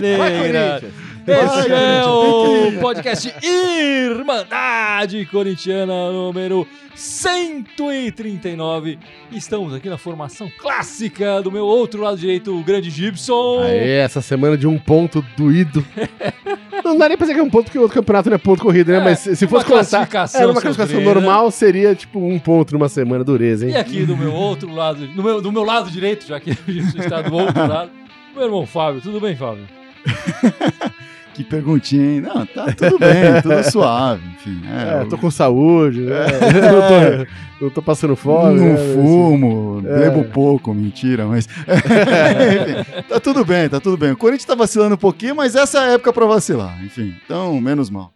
[0.00, 0.82] Negra.
[1.26, 8.98] Esse é o podcast Irmandade Corintiana número 139.
[9.32, 13.62] Estamos aqui na formação clássica do meu outro lado direito, o grande Gibson.
[13.62, 15.82] Aê, essa semana de um ponto doído.
[16.84, 18.38] Não dá nem pra dizer que é um ponto que o outro campeonato não é
[18.38, 18.98] ponto corrido, né?
[18.98, 20.06] É, Mas se fosse contar.
[20.34, 21.14] Era uma classificação sofrida.
[21.14, 23.72] normal, seria tipo um ponto numa semana, dureza, hein?
[23.72, 26.58] E aqui do meu outro lado, do meu, do meu lado direito, já que o
[26.70, 27.90] Gibson está do outro lado,
[28.34, 29.00] meu irmão Fábio.
[29.00, 29.64] Tudo bem, Fábio?
[31.34, 32.20] Que perguntinha, hein?
[32.20, 34.62] Não, tá tudo bem, tudo suave, enfim.
[34.68, 36.26] É, É, eu tô com saúde, né?
[36.62, 37.26] não,
[37.58, 38.60] tô, não tô passando fome.
[38.60, 38.94] não né?
[38.94, 39.98] fumo, É.
[39.98, 41.48] bebo pouco, mentira, mas.
[41.48, 44.12] enfim, tá tudo bem, tá tudo bem.
[44.12, 47.12] O Corinthians tá vacilando um pouquinho, mas essa é a época pra vacilar, enfim.
[47.24, 48.12] Então, menos mal.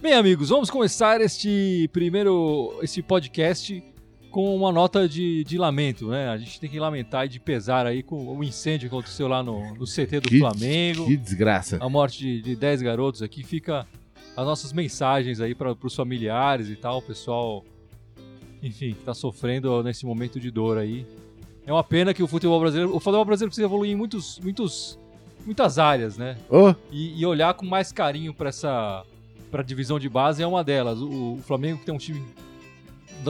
[0.00, 3.82] Bem, amigos, vamos começar este primeiro este podcast
[4.34, 6.28] com uma nota de, de lamento, né?
[6.28, 9.44] A gente tem que lamentar e de pesar aí com o incêndio que aconteceu lá
[9.44, 11.06] no, no CT do Que- Flamengo.
[11.06, 11.78] Que desgraça.
[11.80, 13.44] A morte de, de 10 garotos aqui.
[13.44, 13.86] Fica
[14.36, 17.64] as nossas mensagens aí para os familiares e tal, o pessoal,
[18.60, 21.06] enfim, que tá sofrendo nesse momento de dor aí.
[21.64, 24.98] É uma pena que o futebol brasileiro, o futebol brasileiro precisa evoluir em muitos, muitos,
[25.46, 26.36] muitas áreas, né?
[26.50, 29.04] Ô, e, e olhar com mais carinho para essa
[29.50, 30.98] para divisão de base é uma delas.
[31.00, 32.20] O, o Flamengo que tem um time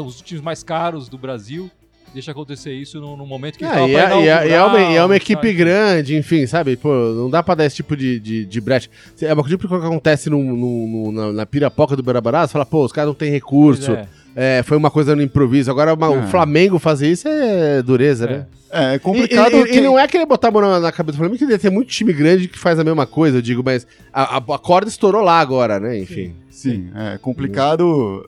[0.02, 1.70] dos times mais caros do Brasil
[2.12, 4.52] deixa acontecer isso no, no momento que é, tava e, pra é, e é- e
[4.52, 5.52] é uma, e é uma equipe sabe?
[5.52, 6.76] grande, enfim, sabe?
[6.76, 8.88] Pô, não dá pra dar esse tipo de, de, de brecha.
[9.20, 12.64] É uma coisa que acontece no, no- no- na, na pirapoca do Berabará, você fala,
[12.64, 14.06] pô, os caras não têm recurso, é.
[14.36, 15.72] é, foi uma coisa no improviso.
[15.72, 16.26] Agora, uma- o É.
[16.28, 18.28] Flamengo fazer isso é dureza, É.
[18.28, 18.46] né?
[18.70, 19.56] É, é E, complicado.
[19.56, 21.46] e- e que- não é querer botar a mão na, na cabeça do Flamengo, que
[21.46, 24.54] deve ter muito time grande que faz a mesma coisa, eu digo, mas a, a-
[24.54, 25.98] a corda estourou lá agora, né?
[25.98, 26.32] Enfim.
[26.48, 28.24] Sim, é complicado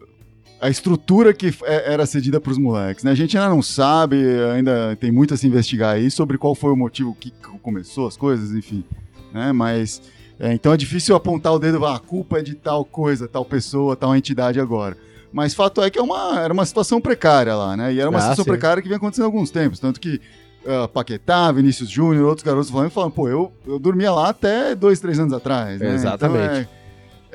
[0.61, 3.05] a estrutura que é- era cedida para os moleques.
[3.05, 3.11] Né?
[3.11, 4.17] A gente ainda não sabe,
[4.55, 7.31] ainda tem muito a se investigar aí sobre qual foi o motivo que
[7.63, 8.85] começou as coisas, enfim.
[9.33, 9.53] Né?
[9.53, 10.01] Mas
[10.39, 13.45] é, então é difícil apontar o dedo, ah, a culpa é de tal coisa, tal
[13.45, 14.97] pessoa, tal entidade agora.
[15.33, 17.93] Mas fato é que é uma, era uma situação precária lá, né?
[17.93, 18.51] E era uma Ah, situação sim.
[18.51, 19.79] precária que vem acontecendo há alguns tempos.
[19.79, 20.21] Tanto que
[20.67, 24.75] ah, Paquetá, Vinícius Júnior, outros garotos do Flamengo falam, pô, eu, eu dormia lá até
[24.75, 25.81] dois, três anos atrás.
[25.81, 25.95] Né?
[25.95, 26.45] Exatamente.
[26.45, 26.69] Então, é,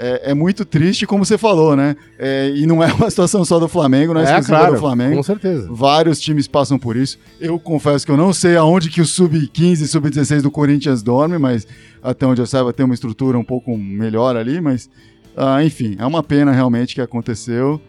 [0.02, 1.96] é, é muito triste, como você falou, né?
[2.18, 5.16] É, e não é uma situação só do Flamengo, não é, exclusiva do Flamengo.
[5.18, 5.68] com certeza.
[5.72, 7.20] Vários times passam por isso.
[7.40, 11.38] Eu confesso que eu não sei aonde que o sub-15 e sub-16 do Corinthians dorme,
[11.38, 11.68] mas
[12.02, 14.90] até onde eu saiba tem uma estrutura um pouco melhor ali, mas
[15.38, 17.80] ah, enfim, é uma pena realmente que aconteceu.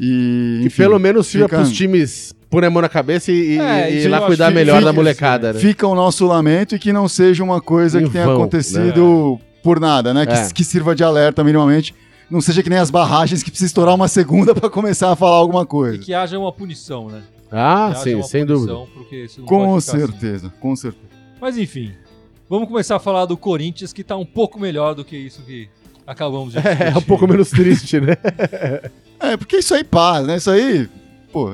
[0.00, 3.58] E, Que enfim, pelo menos fica- pros times pôr a mão na cabeça e, e-
[3.58, 5.58] É, e ir lá cuidar que melhor fica- da molecada, né?
[5.60, 9.38] Fica o nosso lamento e que não seja uma coisa Em que tenha vão, acontecido
[9.62, 10.26] por nada, né?
[10.26, 10.50] Que, É.
[10.50, 11.94] que sirva de alerta minimamente.
[12.30, 15.36] Não seja que nem as barragens que precisa estourar uma segunda pra começar a falar
[15.36, 15.98] alguma E coisa.
[15.98, 17.22] que haja uma punição, né?
[17.50, 18.90] Ah, Que sim, uma sem punição, dúvida.
[18.94, 20.06] porque isso não Com pode ficar assim.
[20.06, 21.04] certeza, com certeza.
[21.40, 21.92] Mas enfim,
[22.48, 25.68] vamos começar a falar do Corinthians, que tá um pouco melhor do que isso que
[26.06, 26.98] acabamos de É, discutir.
[26.98, 28.16] um pouco menos triste, né?
[29.20, 30.36] É, porque isso aí passa, né?
[30.38, 30.88] Isso aí,
[31.32, 31.50] pô,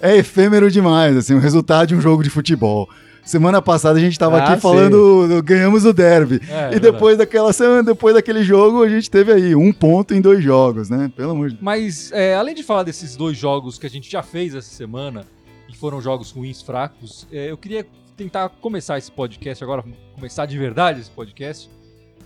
[0.00, 2.88] é efêmero demais, assim, o resultado de um jogo de futebol.
[3.26, 4.60] Semana passada a gente tava Ah, aqui sim.
[4.60, 6.40] falando, do- ganhamos o derby.
[6.48, 10.20] É, e depois daquela semana, depois daquele jogo, a gente teve aí um ponto em
[10.20, 11.10] dois jogos, né?
[11.16, 11.64] Pelo amor de Deus.
[11.64, 15.24] Mas, é, além de falar desses dois jogos que a gente já fez essa semana,
[15.68, 17.84] e foram jogos ruins, fracos, é, eu queria
[18.16, 21.68] tentar começar esse podcast agora, começar de verdade esse podcast,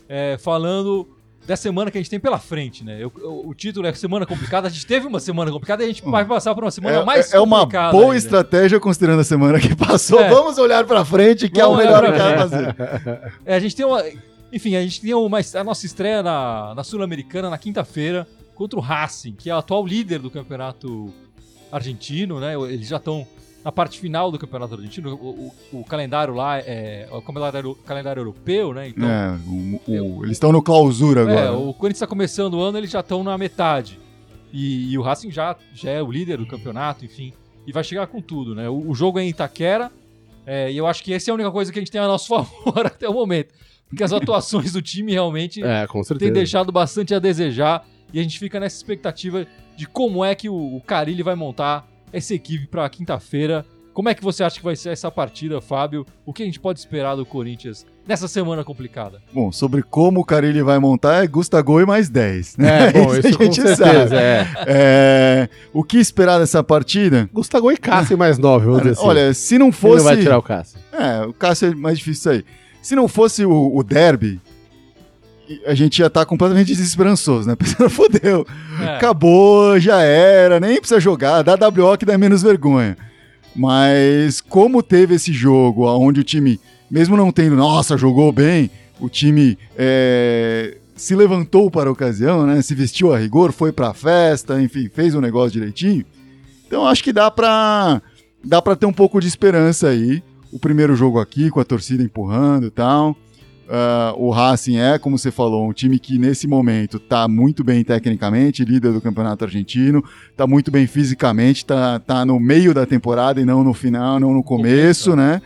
[0.08, 1.08] é, falando
[1.50, 2.94] da semana que a gente tem pela frente, né?
[3.02, 5.88] Eu- eu- o título é Semana Complicada, a gente teve uma semana complicada e a
[5.88, 8.16] gente vai passar por uma semana É, mais é- é uma boa ainda.
[8.16, 10.20] estratégia considerando a semana que passou.
[10.20, 10.28] É.
[10.28, 12.76] Vamos olhar pra frente, que Vamos é o melhor que vai fazer.
[13.44, 14.02] É, a gente tem uma.
[14.52, 18.82] Enfim, a gente tem uma, a nossa estreia na, na Sul-Americana na quinta-feira contra o
[18.82, 21.12] Racing, que é o atual líder do campeonato
[21.72, 22.54] argentino, né?
[22.72, 23.26] Eles já estão
[23.64, 25.14] na parte final do campeonato argentino.
[25.14, 28.88] O, o- o calendário lá é, é o calendário, calendário europeu, né?
[28.88, 29.80] Então, É, o-
[30.18, 31.40] o- eles estão no clausura agora.
[31.46, 33.98] é, o Corinthians está começando o ano, eles já estão na metade.
[34.52, 37.32] E, e o Racing já, já é o líder do campeonato, enfim.
[37.66, 38.68] E vai chegar com tudo, né?
[38.68, 39.92] O, o jogo é em Itaquera.
[40.46, 42.06] é, e eu acho que essa é a única coisa que a gente tem a
[42.08, 43.52] nosso favor até o momento.
[43.88, 47.84] Porque as atuações do time realmente É, com têm deixado bastante a desejar.
[48.12, 49.46] E a gente fica nessa expectativa
[49.76, 53.64] de como é que o, o Carilli vai montar essa equipe para quinta-feira.
[53.92, 56.06] Como é que você acha que vai ser essa partida, Fábio?
[56.24, 59.20] O que a gente pode esperar do Corinthians nessa semana complicada?
[59.32, 62.56] Bom, sobre como o Carilli vai montar é Gustavo e mais 10.
[62.56, 62.86] Né?
[62.86, 64.46] É, bom, isso, com certeza, é.
[64.66, 67.28] É, o que esperar dessa partida?
[67.32, 69.06] Gustavo e Cássio mais nove, vamos dizer assim.
[69.06, 69.96] Olha, se não Ele fosse.
[69.96, 70.78] não vai tirar o Cássio.
[70.92, 72.44] É, o Cássio é mais difícil isso aí.
[72.80, 74.40] Se não fosse o, o derby,
[75.66, 77.56] a gente ia estar completamente desesperançoso, né?
[77.56, 78.46] Pensando, fodeu.
[78.80, 78.96] É.
[78.96, 82.96] Acabou, já era, nem precisa jogar, dá WO que dá menos vergonha.
[83.54, 86.60] Mas como teve esse jogo onde o time,
[86.90, 88.70] mesmo não tendo, nossa, jogou bem,
[89.00, 92.60] o time é, se levantou para a ocasião, né?
[92.62, 96.04] Se vestiu a rigor, foi para a festa, enfim, fez o negócio direitinho.
[96.66, 98.00] Então acho que dá para
[98.44, 100.22] dá para ter um pouco de esperança aí.
[100.52, 103.16] O primeiro jogo aqui com a torcida empurrando e tal.
[103.70, 107.84] Uh, o Racing é, como você falou, um time que nesse momento está muito bem
[107.84, 113.40] tecnicamente, líder do campeonato argentino, está muito bem fisicamente, está tá no meio da temporada
[113.40, 115.40] e não no final, não no começo, né?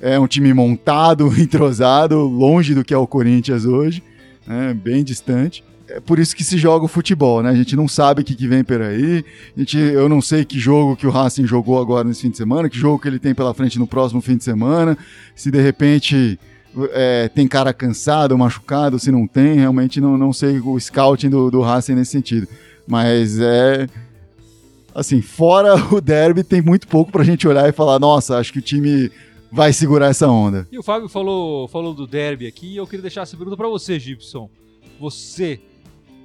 [0.00, 4.02] É um time montado, entrosado, longe do que é o Corinthians hoje,
[4.44, 4.74] né?
[4.74, 5.62] bem distante.
[5.88, 7.50] É por isso que se joga o futebol, né?
[7.50, 9.24] A gente não sabe o que, que vem por aí.
[9.56, 12.38] A gente, eu não sei que jogo que o Racing jogou agora nesse fim de
[12.38, 14.98] semana, que jogo que ele tem pela frente no próximo fim de semana.
[15.36, 16.38] Se de repente
[16.92, 21.50] é, tem cara cansado, machucado, se não tem, realmente não, não sei o scouting do,
[21.50, 22.48] do Racing nesse sentido.
[22.86, 23.86] Mas é.
[24.94, 28.58] Assim, fora o derby, tem muito pouco pra gente olhar e falar, nossa, acho que
[28.58, 29.10] o time
[29.50, 30.66] vai segurar essa onda.
[30.70, 33.68] E o Fábio falou, falou do derby aqui, e eu queria deixar essa pergunta pra
[33.68, 34.50] você, Gibson.
[34.98, 35.60] Você,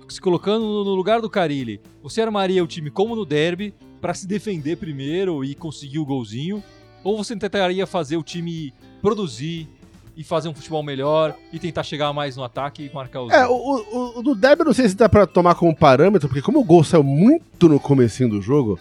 [0.09, 4.27] se colocando no lugar do Carilli, você armaria o time como no derby para se
[4.27, 6.63] defender primeiro e conseguir o golzinho?
[7.03, 9.67] Ou você tentaria fazer o time produzir,
[10.15, 13.33] e fazer um futebol melhor e tentar chegar mais no ataque e marcar os.
[13.33, 16.41] É, o, o, o do Derby não sei se dá pra tomar como parâmetro, porque
[16.41, 18.79] como o gol saiu muito no comecinho do jogo,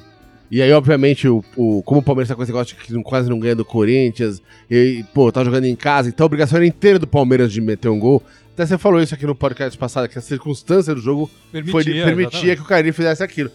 [0.50, 3.38] e aí, obviamente, o, o, como o Palmeiras tá com esse negócio que quase não
[3.38, 7.06] ganha do Corinthians, e, pô, tá jogando em casa, então a obrigação era inteira do
[7.06, 8.23] Palmeiras de meter um gol.
[8.52, 11.84] Até você falou isso aqui no podcast passado, que a circunstância do jogo permitia, foi,
[11.84, 13.50] permitia que o Carilli fizesse aquilo.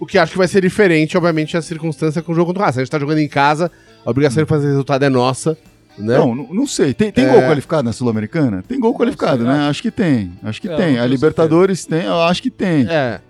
[0.00, 2.80] O que acho que vai ser diferente, obviamente, a circunstância com o jogo do Racing.
[2.80, 3.70] A gente tá jogando em casa,
[4.04, 4.44] a obrigação hum.
[4.44, 5.56] de fazer resultado é nossa.
[6.00, 6.16] Né?
[6.16, 6.94] Não, não sei.
[6.94, 7.28] Tem, tem é...
[7.28, 8.64] gol qualificado na Sul-Americana?
[8.66, 9.68] Tem gol qualificado, né?
[9.68, 10.32] Acho que tem.
[10.42, 10.98] Acho que é, tem.
[10.98, 12.86] A Libertadores tem, eu acho que tem.
[12.88, 13.20] É.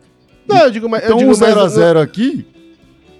[0.46, 1.04] Não, eu digo, mas.
[1.04, 2.46] Então, 0x0 um aqui.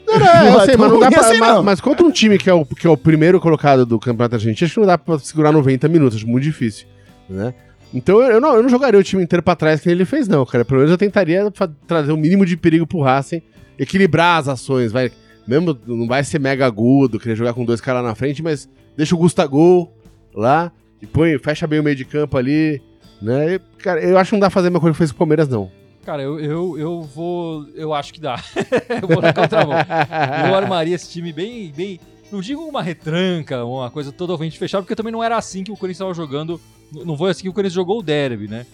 [0.07, 1.21] Não, não, é, eu sei, mas não dá pra.
[1.21, 3.99] Assim, mas, mas, contra um time que é, o, que é o primeiro colocado do
[3.99, 6.87] Campeonato Argentino, acho que não dá pra segurar 90 minutos, acho muito difícil.
[7.29, 7.55] Né?
[7.95, 10.45] Então eu não, eu não jogaria o time inteiro pra trás que ele fez, não,
[10.45, 10.65] cara.
[10.65, 11.53] Pelo menos eu tentaria
[11.87, 13.43] trazer o um mínimo de perigo pro Racing,
[13.79, 15.13] equilibrar as ações, vai.
[15.47, 18.69] Mesmo não vai ser mega agudo, querer jogar com dois caras na frente, mas
[19.01, 19.91] deixa o Gustavo
[20.35, 20.71] lá
[21.01, 22.83] e põe, fecha bem o meio de campo ali,
[23.21, 23.55] né?
[23.55, 25.17] E, cara, eu acho que não dá pra fazer a mesma coisa que fez com
[25.17, 25.71] o Palmeiras, não.
[26.05, 27.67] Cara, eu, eu, eu vou.
[27.75, 28.43] Eu acho que dá.
[29.01, 29.75] eu vou na contramão.
[29.75, 31.99] eu armaria esse time bem, bem.
[32.31, 35.77] Não digo uma retranca, uma coisa totalmente fechada, porque também não era assim que o
[35.77, 36.61] Corinthians estava jogando.
[36.93, 38.67] Não foi assim que o Corinthians jogou o derby, né?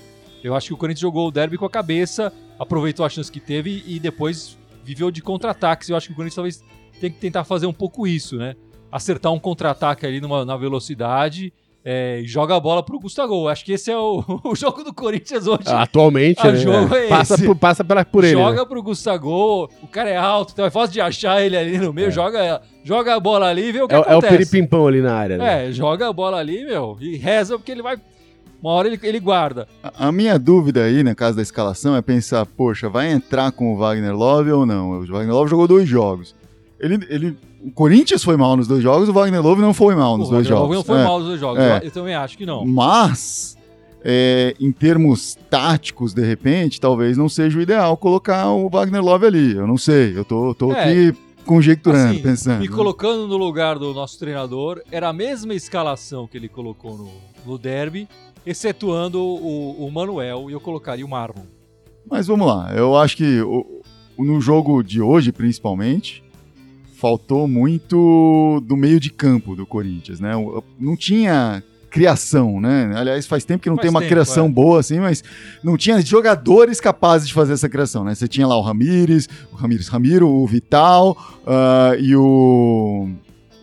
[0.43, 3.41] Eu acho que o Corinthians jogou o derby com a cabeça, aproveitou a chance que
[3.41, 5.89] teve e depois viveu de contra-ataques.
[5.89, 6.65] Eu acho que o Corinthians talvez
[7.01, 8.57] tem que tentar fazer um pouco isso, né?
[8.91, 11.53] Acertar um contra-ataque ali numa, na velocidade
[11.89, 13.47] é, e joga a bola pro Gustavo.
[13.47, 15.69] Acho que esse é o, o jogo do Corinthians hoje.
[15.69, 16.57] Atualmente, né?
[16.57, 18.33] jogo é passa, por, passa pela, por ele.
[18.33, 18.65] Joga né?
[18.65, 22.09] pro Gustavo, o cara é alto, então é fácil de achar ele ali no meio,
[22.09, 22.11] é.
[22.11, 24.15] joga, joga a bola ali e vê o que é, acontece.
[24.15, 25.69] É o peripimpão ali na área, né?
[25.69, 27.97] É, joga a bola ali, meu, e reza porque ele vai...
[28.61, 29.69] Uma hora ele, ele guarda.
[29.81, 33.73] A, a minha dúvida aí, na casa da escalação, é pensar, poxa, vai entrar com
[33.73, 34.91] o Wagner Love ou não?
[34.91, 36.35] O Wagner Love jogou dois jogos.
[36.79, 40.17] Ele, ele o Corinthians foi mal nos dois jogos, o Wagner Love não foi mal
[40.17, 40.61] nos o dois jogos.
[40.61, 41.05] O Wagner não foi é.
[41.05, 41.81] mal nos dois jogos, é.
[41.83, 42.65] eu também acho que não.
[42.65, 43.57] Mas,
[44.05, 49.27] é, em termos táticos, de repente, talvez não seja o ideal colocar o Wagner Love
[49.27, 49.57] ali.
[49.57, 50.85] Eu não sei, eu tô, tô é.
[50.85, 52.61] aqui conjecturando, assim, pensando.
[52.61, 57.11] Me colocando no lugar do nosso treinador, era a mesma escalação que ele colocou no,
[57.45, 58.09] no derby,
[58.45, 61.45] excetuando o, o Manuel, e eu colocaria o Marlon.
[62.09, 63.83] Mas vamos lá, eu acho que o,
[64.19, 66.23] no jogo de hoje, principalmente,
[67.07, 70.33] faltou muito do meio de campo do Corinthians, né?
[70.77, 72.93] Não tinha criação, né?
[72.97, 74.49] Aliás, faz tempo que não faz tem uma tempo, criação é.
[74.49, 75.23] boa assim, mas
[75.63, 78.13] não tinha jogadores capazes de fazer essa criação, né?
[78.13, 83.09] Você tinha lá o Ramires, o Ramires Ramiro, o Vital uh, e o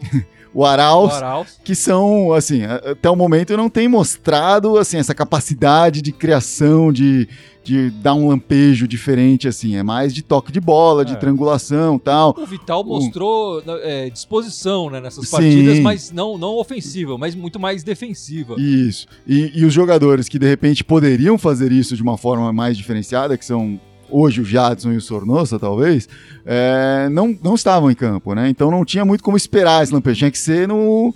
[0.53, 1.13] o Arauz,
[1.63, 7.27] que são, assim, até o momento não tem mostrado, assim, essa capacidade de criação, de,
[7.63, 9.75] de dar um lampejo diferente, assim.
[9.75, 11.05] É mais de toque de bola, é.
[11.05, 12.35] de triangulação tal.
[12.37, 15.31] O Vital mostrou é, disposição né, nessas Sim.
[15.31, 18.55] partidas, mas não, não ofensiva, mas muito mais defensiva.
[18.59, 19.07] Isso.
[19.27, 23.37] E, e os jogadores que de repente poderiam fazer isso de uma forma mais diferenciada,
[23.37, 23.79] que são
[24.13, 26.07] hoje o Jadson e o Sornosa, talvez,
[26.45, 28.47] é, não, não estavam em campo, né?
[28.47, 30.19] Então não tinha muito como esperar esse lampejo.
[30.19, 31.13] Tinha que ser no,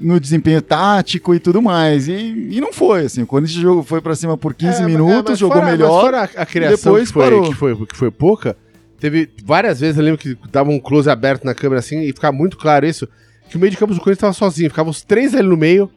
[0.00, 2.08] no desempenho tático e tudo mais.
[2.08, 3.22] E, e não foi, assim.
[3.22, 6.14] O Corinthians jogou, foi para cima por 15 é, minutos, é, jogou fora, melhor.
[6.14, 7.50] a, a criação depois que foi, parou.
[7.50, 8.56] Que foi, que foi pouca,
[8.98, 12.34] teve várias vezes, eu lembro que dava um close aberto na câmera assim, e ficava
[12.34, 13.06] muito claro isso,
[13.50, 15.90] que o meio de campo do Corinthians estava sozinho, ficavam os três ali no meio,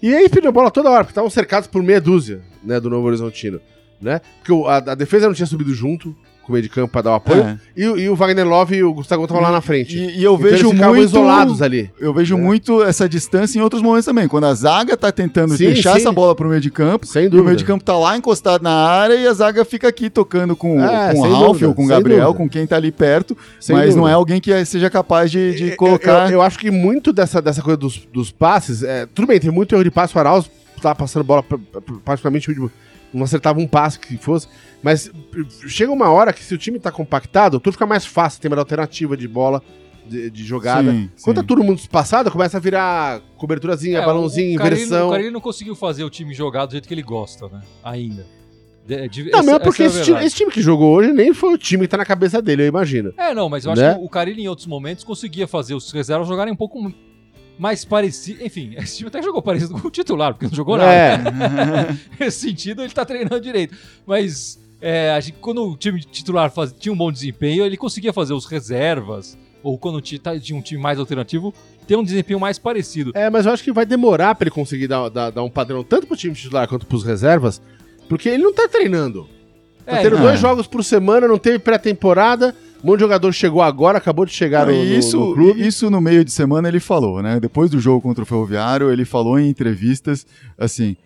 [0.00, 2.90] e aí perdeu a bola toda hora, porque estavam cercados por meia dúzia, né, do
[2.90, 3.60] Novo Horizontino
[4.00, 4.20] né?
[4.44, 7.10] Porque a, a, defesa não tinha subido junto com o meio de campo pra dar
[7.10, 7.42] o apoio.
[7.42, 7.58] É.
[7.76, 9.96] E, o- e o Wagner Love e o Gustavo estavam lá na frente.
[9.98, 11.90] E, e eu Então vejo muito isolados ali.
[11.98, 12.40] Eu vejo É.
[12.40, 14.28] muito essa distância em outros momentos também.
[14.28, 15.98] Quando a zaga tá tentando Sim, deixar sim.
[16.02, 17.46] essa bola pro meio de campo, Sem e o dúvida.
[17.46, 20.80] meio de campo tá lá encostado na área e a zaga fica aqui tocando com,
[20.84, 22.38] É, com o Ralf dúvida, ou com o Gabriel, dúvida.
[22.38, 24.10] com quem tá ali perto, Sem mas não dúvida.
[24.12, 26.26] é alguém que seja capaz de, de Eu- colocar.
[26.30, 28.84] Eu, eu acho que muito dessa, dessa coisa dos, dos passes.
[28.84, 30.14] é, tudo bem, tem muito erro de passe.
[30.14, 30.48] O Arauz
[30.80, 32.70] tava passando bola pra- pra- praticamente o último.
[33.16, 34.46] Não acertava um passe que fosse.
[34.82, 35.10] Mas
[35.66, 38.58] chega uma hora que se o time tá compactado, tudo fica mais fácil, tem mais
[38.58, 39.62] alternativa de bola,
[40.08, 40.90] de, de jogada.
[40.92, 41.46] Sim, Quando tá sim.
[41.48, 45.08] todo mundo espaçado, começa a virar coberturazinha, É, balãozinho, o inversão.
[45.08, 47.60] O Carille não conseguiu fazer o time jogar do jeito que ele gosta, né?
[47.82, 48.26] Ainda.
[48.86, 51.12] De- de- Não, essa- mesmo porque é a esse, time, esse time que jogou hoje
[51.12, 53.12] nem foi o time que tá na cabeça dele, eu imagino.
[53.16, 53.94] É, não, mas eu acho Né?
[53.94, 56.92] que o Carilli em outros momentos conseguia fazer os reservas jogarem um pouco
[57.58, 58.44] mais parecido.
[58.44, 60.90] Enfim, esse time até jogou parecido com o titular, porque não jogou nada.
[60.92, 63.74] É, Nesse sentido, ele tá treinando direito.
[64.06, 68.12] Mas é, a gente- quando o time titular faz- tinha um bom desempenho, ele conseguia
[68.12, 69.36] fazer os reservas.
[69.62, 71.52] Ou quando tá- tinha um time mais alternativo,
[71.88, 73.10] ter um desempenho mais parecido.
[73.14, 75.82] é, mas eu acho que vai demorar pra ele conseguir dar, dar, dar um padrão
[75.82, 77.60] tanto pro time titular quanto pros reservas,
[78.08, 79.28] porque ele não tá treinando.
[79.84, 80.22] Tá É, tendo não.
[80.22, 82.54] dois jogos por semana, não teve pré-temporada.
[82.86, 85.66] Um monte de jogador chegou agora, acabou de chegar Não, no- isso, no clube.
[85.66, 87.40] isso no meio de semana ele falou, né?
[87.40, 90.24] Depois do jogo contra o Ferroviário, ele falou em entrevistas
[90.56, 90.96] assim.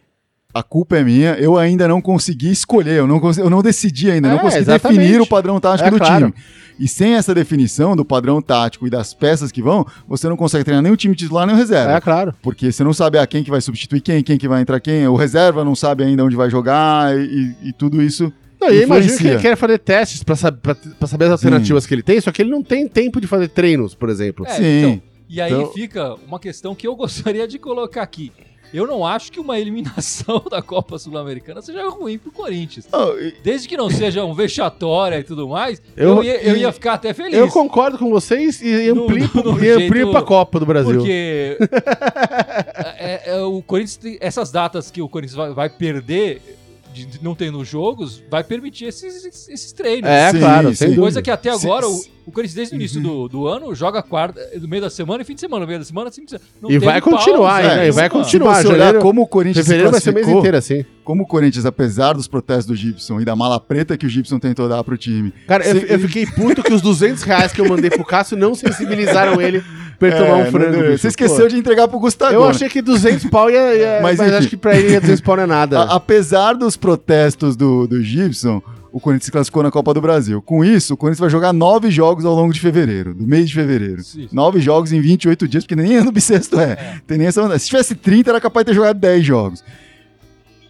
[0.53, 4.27] A culpa é minha, eu ainda não consegui escolher, eu não, eu não decidi ainda,
[4.29, 4.99] É, não consegui exatamente.
[4.99, 6.33] definir o padrão tático É, do claro.
[6.33, 6.45] time.
[6.77, 10.65] E sem essa definição do padrão tático e das peças que vão, você não consegue
[10.65, 11.93] treinar nem o time titular nem o reserva.
[11.93, 12.35] É, claro.
[12.43, 15.07] Porque você não sabe a quem que vai substituir quem, quem que vai entrar quem,
[15.07, 18.33] o reserva não sabe ainda onde vai jogar e, e tudo isso.
[18.61, 21.33] Não, e eu imagino que ele quer fazer testes pra, sab- pra- pra saber as
[21.33, 24.47] alternativas que ele tem, só que ele não tem tempo de fazer treinos, por exemplo.
[24.47, 24.79] É, Sim.
[24.79, 28.31] então, e aí Então- fica uma questão que eu gostaria de colocar aqui.
[28.73, 32.87] Eu não acho que uma eliminação da Copa Sul-Americana seja ruim pro Corinthians.
[32.93, 36.57] Oh, e- Desde que não seja um vexatória e tudo mais, Eu- eu, ia, eu
[36.57, 37.35] ia ficar até feliz.
[37.35, 40.95] Eu concordo com vocês e No- amplie, no e jeito- pra Copa do Brasil.
[40.99, 41.59] Porque
[42.99, 46.41] é- é- o Corinthians tem- essas datas que o Corinthians vai, vai perder
[46.93, 50.09] de não tendo jogos, vai permitir esses, esses, treinos.
[50.09, 50.75] É, Sim, claro, sim.
[50.75, 51.03] sem dúvida.
[51.03, 54.03] Coisa que até agora o, se- o Corinthians desde o início do, do ano joga
[54.03, 56.31] quarta, no meio da semana e fim de semana, no meio da semana, fim de
[56.31, 56.49] semana.
[56.61, 58.55] Não E vai continuar, pausa, hein, e vai continuar.
[58.57, 60.85] se você olhar como o Corinthians se Fevereiro vai ser o mês inteiro assim.
[61.05, 64.39] como o Corinthians, apesar dos protestos do Gibson e da mala preta que o Gibson
[64.39, 65.33] tentou dar pro time.
[65.47, 68.37] Cara, eu, se- eu fiquei puto que os 200 reais que eu mandei pro Cássio
[68.37, 69.63] não sensibilizaram ele
[70.09, 70.79] tomar É, um frango.
[70.83, 70.99] bicho.
[70.99, 72.33] Você esqueceu Pô, de entregar pro Gustavo.
[72.33, 73.75] Eu achei que 200 pau ia.
[73.75, 75.81] ia- Mas, mas acho que pra ele 200 pau não é nada.
[75.81, 80.41] A- apesar dos protestos do, do Gibson, o Corinthians se classificou na Copa do Brasil.
[80.43, 83.55] Com isso, o Corinthians vai jogar nove jogos ao longo de fevereiro, do mês de
[83.55, 84.03] fevereiro.
[84.03, 84.29] Sim.
[84.33, 87.01] Nove jogos em 28 dias, porque nem ano bissexto é.
[87.07, 87.59] Tem nem essa...
[87.59, 89.63] Se tivesse 30, era capaz de ter jogado 10 jogos.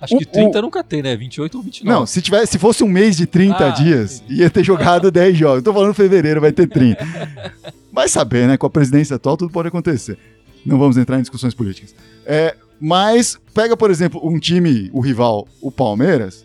[0.02, 1.14] Acho que O- 30 nunca tem, né?
[1.16, 1.98] 28 ou 29.
[2.00, 4.40] Não, se, tivesse, se fosse um mês de 30 Ah, dias, entendi.
[4.40, 5.62] ia ter jogado 10 jogos.
[5.62, 7.06] Tô falando fevereiro, vai ter 30.
[7.92, 8.56] Vai saber, né?
[8.56, 10.18] Com a presidência atual, tudo pode acontecer.
[10.64, 11.94] Não vamos entrar em discussões políticas.
[12.24, 16.44] É, mas pega, por exemplo, um time, o rival, o Palmeiras,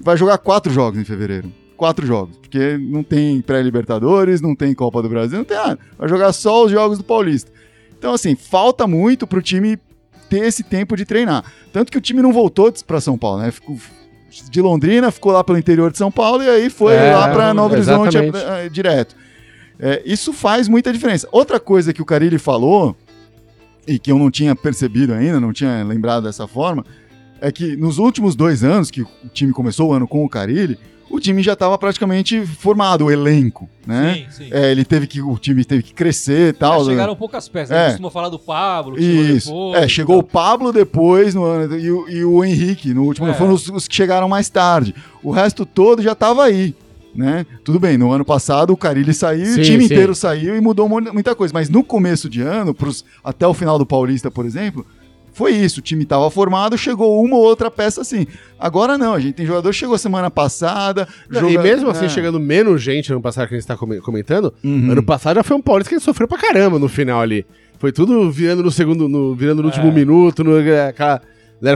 [0.00, 1.52] vai jogar quatro jogos em fevereiro.
[1.76, 2.36] Quatro jogos.
[2.36, 5.78] Porque não tem pré-Libertadores, não tem Copa do Brasil, não tem nada.
[5.96, 7.50] Vai jogar só os jogos do Paulista.
[7.96, 9.78] Então, assim, falta muito pro time
[10.28, 11.44] ter esse tempo de treinar.
[11.72, 13.50] Tanto que o time não voltou para São Paulo, né?
[13.50, 13.76] Ficou
[14.50, 17.54] de Londrina, ficou lá pelo interior de São Paulo e aí foi É, lá para
[17.54, 19.16] Novo Horizonte eh, eh, direto.
[19.80, 21.28] É, isso faz muita diferença.
[21.30, 22.96] Outra coisa que o Carilli falou,
[23.86, 26.84] e que eu não tinha percebido ainda, não tinha lembrado dessa forma,
[27.40, 30.78] é que nos últimos dois anos que o time começou o ano com o Carilli,
[31.10, 34.26] o time já estava praticamente formado, o elenco, né?
[34.30, 34.48] Sim, sim.
[34.52, 36.82] É, ele teve que, o time teve que crescer e tal.
[36.82, 37.74] É, chegaram poucas peças.
[37.74, 37.86] É.
[37.86, 37.88] É.
[37.88, 39.48] Costuma falar do Pablo, Isso.
[39.48, 40.22] depois, é, chegou o.
[40.22, 43.26] Pablo depois no ano, e, o, e o Henrique no último.
[43.28, 43.32] É.
[43.32, 44.94] Foram os, os que chegaram mais tarde.
[45.22, 46.74] O resto todo já estava aí.
[47.18, 47.44] Né?
[47.64, 49.84] Tudo bem, no ano passado o Carilli saiu e Sim, o time sim.
[49.86, 51.52] inteiro saiu e mudou mu- muita coisa.
[51.52, 54.86] Mas no começo de ano, pros, até o final do Paulista, por exemplo,
[55.32, 55.80] foi isso.
[55.80, 58.24] O time estava formado, chegou uma ou outra peça assim.
[58.56, 61.08] Agora não, a gente tem jogador que chegou semana passada.
[61.28, 62.08] Não, E joga- mesmo assim, é.
[62.08, 64.92] chegando menos gente ano passado que a gente tá come- comentando, Uhum.
[64.92, 67.44] ano passado já foi um Paulista que a gente sofreu pra caramba no final ali.
[67.80, 70.56] Foi tudo virando no segundo, no, virando no último minuto, no,
[70.88, 71.20] aquela.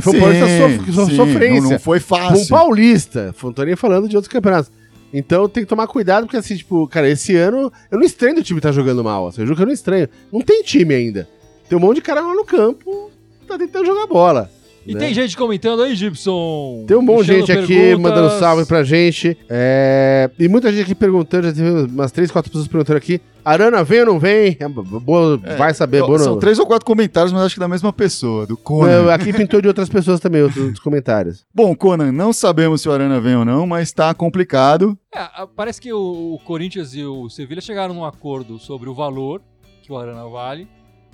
[0.01, 1.61] Foi um Sim, Paulista sof, so- sim, sofrência.
[1.63, 2.47] Não, não foi um fácil.
[2.49, 3.35] paulista.
[3.43, 4.71] Não tô nem falando de outros campeonatos.
[5.13, 8.43] Então tem que tomar cuidado, porque assim, tipo, cara, esse ano eu não estranho do
[8.43, 9.27] time tá jogando mal.
[9.27, 10.09] Assim, eu juro que eu não estranho.
[10.33, 11.29] Não tem time ainda.
[11.69, 13.11] Tem um monte de cara lá no campo,
[13.47, 14.51] tá tentando jogar bola.
[14.87, 15.01] E né?
[15.01, 16.85] tem gente comentando aí, Gibson.
[16.87, 18.01] Tem um monte de deixando gente aqui perguntas.
[18.13, 19.37] mandando salve pra gente.
[19.49, 23.21] É, E muita gente aqui perguntando, já teve umas três, quatro pessoas perguntando aqui.
[23.45, 24.57] Arana vem ou não vem?
[24.61, 26.39] É, boa, vai saber, Ó, boa São não.
[26.41, 29.03] três ou quatro comentários, mas acho que da mesma pessoa, do Conan.
[29.05, 31.45] Não, aqui pintou de outras pessoas também, outros comentários.
[31.55, 34.97] Bom, Conan, não sabemos se o Arana vem ou não, mas tá complicado.
[35.15, 39.41] É, parece que o, o Corinthians e o Sevilha chegaram num acordo sobre o valor
[39.83, 40.69] que o Arana vale.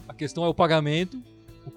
[0.06, 1.18] A questão é o pagamento.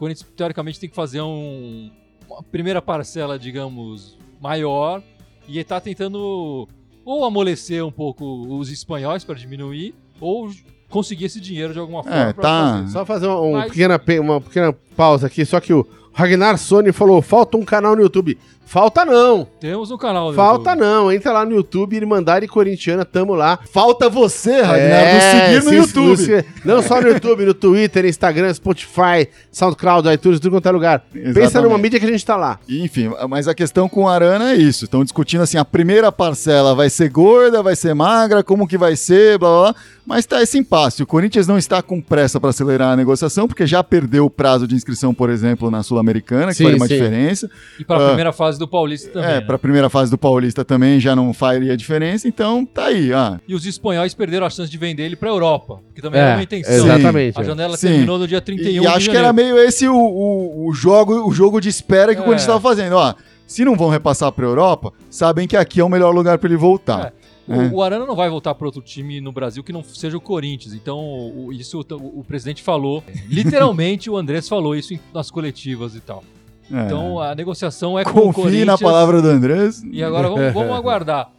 [0.02, 1.92] Corinthians, teoricamente, tem que fazer um,
[2.28, 5.04] uma primeira parcela, digamos, maior.
[5.48, 6.68] E ele tá tentando
[7.06, 8.26] ou amolecer um pouco
[8.58, 10.50] os espanhóis para diminuir, ou
[10.90, 12.18] conseguir esse dinheiro de alguma forma.
[12.18, 12.42] É, tá.
[12.80, 12.92] fazer.
[12.92, 16.58] Só fazer um, um Mas- pequena, pe- uma pequena pausa aqui, só que o Ragnar
[16.58, 18.38] Sony falou, falta um canal no YouTube.
[18.64, 20.30] Falta não, Temos um canal.
[20.30, 20.86] no falta YouTube.
[20.88, 21.12] não.
[21.12, 23.60] Entra lá no YouTube, Irmandade Corintiana, tamo lá.
[23.70, 26.18] Falta você, Ragnar, É, nos seguir no se- YouTube.
[26.18, 31.00] se- não só no YouTube, no Twitter, Instagram, Spotify, SoundCloud, iTunes, tudo quanto é lugar.
[31.12, 31.64] Pensa Exatamente.
[31.70, 32.60] numa mídia que a gente tá lá.
[32.70, 34.86] Enfim, mas a questão com o Arana é isso.
[34.86, 38.96] Estão discutindo assim, a primeira parcela vai ser gorda, vai ser magra, como que vai
[38.96, 39.82] ser, blá blá blá.
[40.06, 41.04] Mas tá esse impasse.
[41.04, 44.66] O Corinthians não está com pressa para acelerar a negociação, porque já perdeu o prazo
[44.66, 46.94] de inscrição, por exemplo, na Sul-Americana, que faria uma sim.
[46.96, 47.50] diferença.
[47.80, 48.08] E para a Ah.
[48.08, 49.30] primeira fase do Paulista também.
[49.30, 49.42] é, né?
[49.42, 53.14] para a primeira fase do Paulista também já não faria diferença, então tá aí.
[53.14, 56.20] Ah, E os espanhóis perderam a chance de vender ele para a Europa, que também
[56.20, 56.74] É, era uma intenção.
[56.74, 57.40] exatamente.
[57.40, 57.88] A janela Sim.
[57.88, 61.28] terminou no dia 31 E, e acho que era meio esse o, o, o jogo,
[61.28, 62.26] o jogo de espera que o É.
[62.26, 62.94] Corinthians estava fazendo.
[62.96, 63.14] Ó,
[63.48, 66.58] se não vão repassar para Europa, sabem que aqui é o melhor lugar para ele
[66.58, 67.08] voltar.
[67.08, 67.21] O,
[67.54, 67.70] É.
[67.74, 70.74] o Arana não vai voltar para outro time no Brasil que não seja o Corinthians.
[70.74, 73.04] Então, o- isso o, o presidente falou.
[73.30, 76.24] Literalmente, o Andrés falou isso nas coletivas e tal.
[76.72, 76.86] É.
[76.86, 78.68] Então, a negociação é com o Confie Corinthians.
[78.68, 79.84] na palavra do Andrés.
[79.92, 81.30] E agora vamos, vamos aguardar.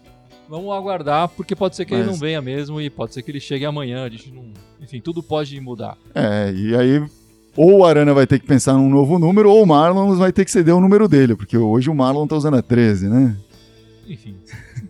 [0.48, 3.30] Vamos aguardar, porque pode ser que ele Mas- não venha mesmo e pode ser que
[3.30, 4.04] ele chegue amanhã.
[4.04, 4.44] A gente não...
[4.82, 5.96] Enfim, tudo pode mudar.
[6.14, 7.02] É, e aí
[7.56, 10.44] ou o Arana vai ter que pensar num novo número, ou o Marlon vai ter
[10.44, 13.36] que ceder o número dele, porque hoje o Marlon tá usando a 13, né?
[14.08, 14.34] Enfim,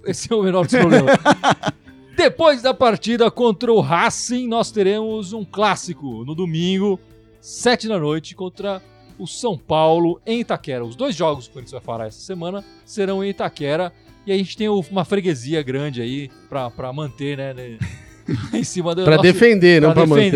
[0.07, 1.17] esse é o menor dos problemas.
[2.17, 7.01] Depois da partida contra o Racing, nós teremos um clássico no domingo,
[7.41, 8.83] 7 da noite, contra
[9.19, 10.85] o São Paulo em Itaquera.
[10.85, 13.93] Os dois jogos que o Corinthians vai falar essa semana serão em Itaquera.
[14.27, 17.55] E a gente tem uma freguesia grande aí pra, pra manter, né?
[17.55, 17.79] né,
[18.55, 20.31] em cima do Pra nosso- defender, não pra pra manter.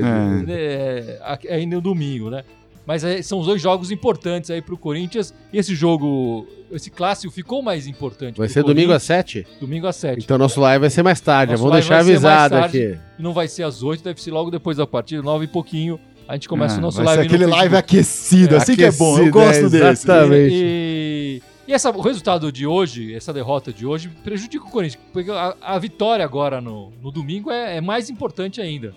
[0.00, 0.50] defender.
[0.50, 2.44] É, é, aqui- aí no domingo, né?
[2.86, 5.32] Mas é, são os dois jogos importantes aí pro Corinthians.
[5.52, 8.36] E esse jogo, esse clássico ficou mais importante.
[8.36, 9.46] Vai ser domingo às Corinthians.
[9.46, 9.60] 7?
[9.60, 10.24] Domingo às 7.
[10.24, 11.52] Então nosso live vai ser mais tarde.
[11.52, 12.84] Nosso Vamos deixar vai ser mais avisado tarde.
[12.94, 13.00] aqui.
[13.22, 15.98] Não vai ser às 8, deve ser logo depois da partida, 9 e pouquinho.
[16.26, 18.74] A gente começa Ah, o nosso vai live ser aquele no live aquecido, É, assim
[18.74, 19.18] que é bom.
[19.18, 20.04] Eu aquecido, gosto é, desse.
[20.04, 20.54] exatamente.
[20.54, 25.02] E, e essa, o resultado de hoje, essa derrota de hoje, prejudica o Corinthians.
[25.12, 28.94] Porque a, a vitória agora no, no domingo é, é mais importante ainda.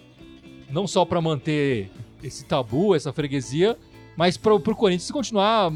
[0.71, 1.91] Não só para manter
[2.25, 3.77] esse tabu, essa freguesia,
[4.15, 5.71] mas para o Corinthians continuar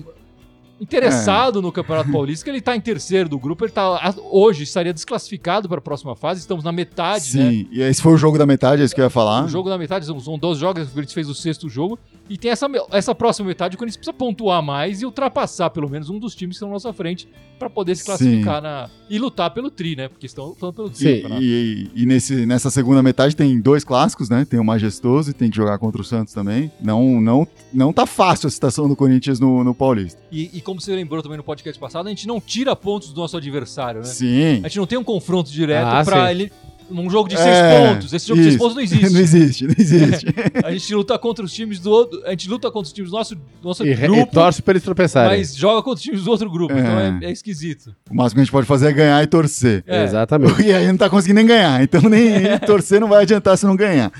[0.79, 4.93] interessado no Campeonato Paulista, que ele tá em terceiro do grupo, ele tá hoje estaria
[4.93, 7.49] desclassificado para a próxima fase, estamos na metade, né?
[7.51, 9.45] Sim, e esse foi o jogo da metade, é isso que eu ia falar.
[9.45, 11.97] O jogo da metade, são- são 12 jogos, o Corinthians fez o sexto jogo.
[12.29, 16.09] E tem essa, essa próxima metade, o Corinthians precisa pontuar mais e ultrapassar pelo menos
[16.11, 18.05] um dos times que estão na nossa frente para poder se Sim.
[18.05, 20.07] classificar na, e lutar pelo tri, né?
[20.07, 20.97] Porque estão lutando pelo tri.
[20.99, 21.43] Sim, campeonato.
[21.43, 24.45] E, e nesse, nessa segunda metade tem dois clássicos, né?
[24.45, 26.71] Tem o Majestoso e tem que jogar contra o Santos também.
[26.79, 30.21] Não, não, não tá fácil a situação do Corinthians no, no Paulista.
[30.31, 33.19] E, e como você lembrou também no podcast passado, a gente não tira pontos do
[33.21, 34.05] nosso adversário, né?
[34.07, 34.59] Sim.
[34.63, 36.51] A gente não tem um confronto direto Ah, para ele.
[36.91, 37.55] Num jogo de É, seis
[37.93, 38.13] pontos.
[38.13, 38.63] Esse jogo de seis isso.
[38.63, 39.09] pontos não existe.
[39.13, 40.25] não existe, não existe.
[40.65, 42.19] A gente luta contra os times do outro.
[42.25, 44.59] A gente luta contra os times do nosso, do nosso E, re- e grupo, torce
[44.63, 45.37] pra eles tropeçarem.
[45.37, 46.73] mas joga contra os times do outro grupo.
[46.73, 46.79] É.
[46.79, 47.95] Então é, é esquisito.
[48.09, 49.83] o máximo que a gente pode fazer é ganhar e torcer.
[49.85, 50.03] É.
[50.03, 50.61] Exatamente.
[50.65, 51.83] E aí não tá conseguindo nem ganhar.
[51.83, 54.11] Então nem torcer não vai adiantar se não ganhar.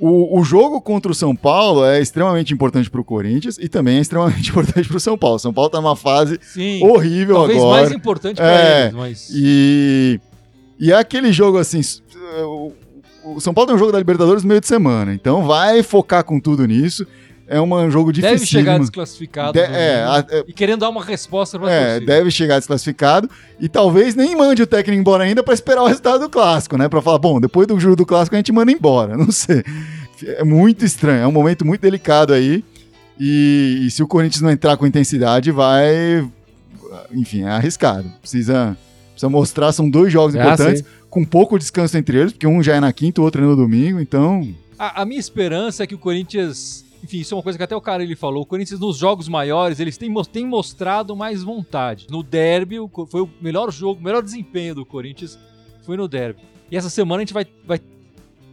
[0.00, 4.00] O, o jogo contra o São Paulo é extremamente importante pro Corinthians e também é
[4.00, 5.38] extremamente importante pro São Paulo.
[5.38, 6.82] São Paulo tá numa fase Sim.
[6.82, 7.80] horrível Talvez agora.
[7.82, 9.30] mais importante pra É, eles, mas.
[9.34, 10.18] E,
[10.78, 11.80] e é aquele jogo assim.
[12.44, 12.72] O,
[13.36, 16.24] o São Paulo tem um jogo da Libertadores no meio de semana, então vai focar
[16.24, 17.06] com tudo nisso.
[17.52, 18.36] É um jogo difícil.
[18.36, 19.52] Deve chegar desclassificado.
[19.52, 22.06] De- no é, a- é, e querendo dar uma resposta pra é, torcida.
[22.06, 26.20] deve chegar desclassificado e talvez nem mande o técnico embora ainda pra esperar o resultado
[26.20, 26.88] do clássico, né?
[26.88, 29.16] Pra falar, bom, depois do jogo do clássico a gente manda embora.
[29.18, 29.64] Não sei.
[30.24, 32.62] É muito estranho, é um momento muito delicado aí.
[33.18, 36.26] E, e se o Corinthians não entrar com intensidade, vai.
[37.12, 38.10] Enfim, é arriscado.
[38.20, 38.76] Precisa,
[39.12, 40.86] precisa mostrar, são dois jogos Ah, importantes, sim.
[41.10, 43.56] com pouco descanso entre eles, porque um já é na quinta, o outro é no
[43.56, 44.48] domingo, então.
[44.78, 46.84] A, a minha esperança é que o Corinthians.
[47.02, 48.42] Enfim, isso é uma coisa que até o cara ele falou.
[48.42, 52.06] O Corinthians, nos jogos maiores, eles têm, têm mostrado mais vontade.
[52.10, 52.76] No derby,
[53.08, 55.38] foi o melhor jogo, o melhor desempenho do Corinthians
[55.82, 56.40] foi no derby.
[56.70, 57.80] E essa semana a gente vai, vai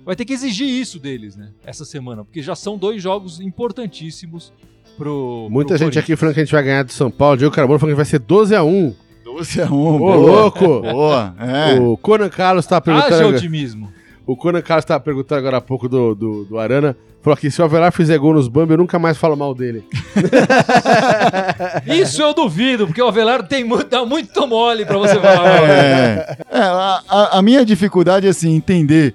[0.08, 1.50] vai ter que exigir isso deles, né?
[1.66, 4.54] Essa semana, porque já são dois jogos importantíssimos
[4.98, 5.50] pro.
[5.52, 7.36] Muita pro gente aqui falando que a gente vai ganhar do São Paulo.
[7.36, 9.76] Diego Carbono falando que vai ser 12 a 1 12 a 1.
[9.76, 10.16] Ô, boa.
[10.16, 10.82] louco!
[10.82, 11.80] Boa, é.
[11.80, 13.16] O Conan Carlos tá perguntando.
[13.16, 13.92] Haja otimismo.
[14.28, 16.96] O Conan Carlos tava perguntando agora há pouco do, do, do Arana.
[17.22, 19.84] Falou que se o Avelar fizer gol nos Bambi, eu nunca mais falo mal dele.
[21.88, 25.64] Isso eu duvido, porque o Avelar tem muito, dá muito mole pra você falar.
[25.70, 26.38] É.
[26.52, 29.14] É, a, a- minha dificuldade é assim, entender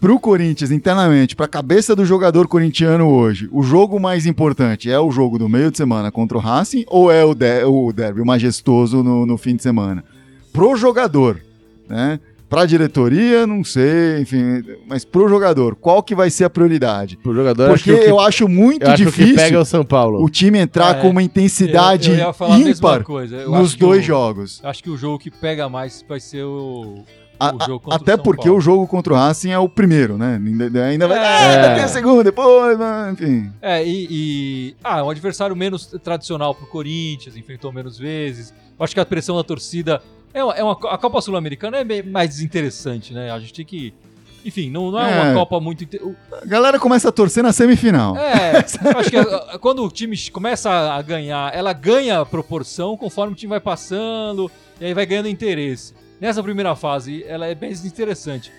[0.00, 5.10] pro Corinthians internamente, pra cabeça do jogador corintiano hoje, o jogo mais importante é o
[5.10, 9.02] jogo do meio de semana contra o Racing ou é o, de, o derby majestoso
[9.02, 10.04] no, no fim de semana?
[10.52, 11.38] Pro jogador,
[11.88, 12.20] né?
[12.48, 17.18] Pra diretoria, não sei, enfim, mas pro jogador, qual que vai ser a prioridade?
[17.24, 19.18] O jogador Porque acho que o que, eu acho muito eu acho que o que
[19.18, 20.22] difícil pega é o São Paulo.
[20.22, 23.36] o time entrar É, com uma intensidade eu, eu ia falar a mesma ímpar coisa.
[23.36, 24.60] Eu nos dois o- jogos.
[24.62, 27.02] Acho que o jogo que pega mais vai ser o,
[27.40, 28.58] A- o jogo contra Até o São porque Paulo.
[28.58, 30.36] o jogo contra o Racing é o primeiro, né?
[30.36, 31.18] Ainda, ainda vai.
[31.18, 31.22] É.
[31.26, 33.50] Ah, ainda tem o segundo, depois, mas, enfim.
[33.60, 38.54] É, e, e- Ah, um adversário menos tradicional pro Corinthians, enfrentou menos vezes.
[38.78, 40.00] Eu acho que a pressão da torcida.
[40.34, 43.30] É uma, é uma- a Copa Sul-Americana é mais desinteressante, né?
[43.30, 43.94] A gente tem que.
[44.44, 45.22] Enfim, não, não é, É.
[45.22, 45.86] uma Copa muito.
[46.42, 48.14] A galera começa a torcer na semifinal.
[48.18, 48.58] É,
[48.92, 53.36] eu acho que a- quando o time começa a ganhar, ela ganha proporção conforme o
[53.36, 55.94] time vai passando, e aí vai ganhando interesse.
[56.20, 58.52] Nessa primeira fase, ela é bem desinteressante.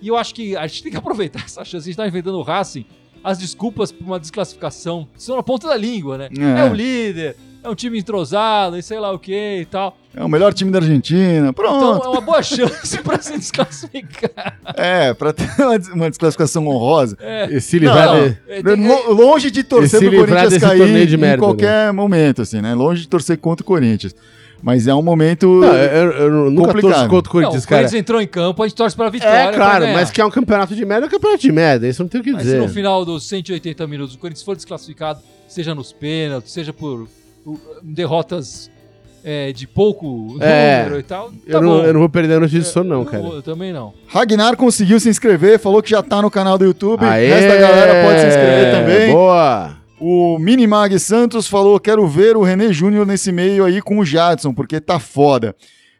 [0.00, 1.84] E eu acho que a gente tem que aproveitar essa chance.
[1.86, 2.86] A gente tá enfrentando o Racing,
[3.22, 6.28] as desculpas por uma desclassificação são na ponta da língua, né?
[6.38, 6.60] É.
[6.60, 7.36] É, o líder,
[7.66, 9.96] é um time entrosado, e sei lá o que e tal.
[10.14, 11.52] É o melhor time da Argentina.
[11.52, 11.76] Pronto.
[11.98, 14.58] Então é uma boa chance pra se desclassificar.
[14.76, 17.16] É, pra ter uma, des- uma desclassificação honrosa.
[17.20, 17.48] É.
[17.50, 21.14] E se livrar Não, de- É, Lo- Longe de torcer se pro Corinthians cair de
[21.14, 22.74] em merda, qualquer momento, assim, né?
[22.74, 24.14] Longe de torcer contra o Corinthians.
[24.62, 25.46] Mas é um momento.
[25.60, 27.08] Não, eu, eu nunca Complicado.
[27.10, 27.82] contra o Não, Corinthians, o cara.
[27.82, 29.50] Corinthians entrou em campo, a gente torce pra vitória.
[29.50, 31.86] É, claro, mas que é um campeonato de merda, é um campeonato de merda.
[31.86, 32.60] Isso não tem o que Mas se dizer.
[32.62, 37.06] no final dos 180 minutos o Corinthians for desclassificado, seja nos pênaltis, seja por
[37.82, 38.70] derrotas
[39.24, 40.84] é, de pouco É.
[40.84, 41.66] número e tal, tá eu, bom.
[41.66, 43.22] não, eu não vou perder a notícia disso, não, cara.
[43.24, 43.92] Eu também não.
[44.06, 47.04] Ragnar conseguiu se inscrever, falou que já tá no canal do YouTube.
[47.04, 49.12] Aê, O resto da galera pode se inscrever também.
[49.12, 49.76] Boa!
[49.98, 54.52] O Minimag Santos falou: quero ver o René Júnior nesse meio aí com o Jadson,
[54.52, 55.56] porque tá foda.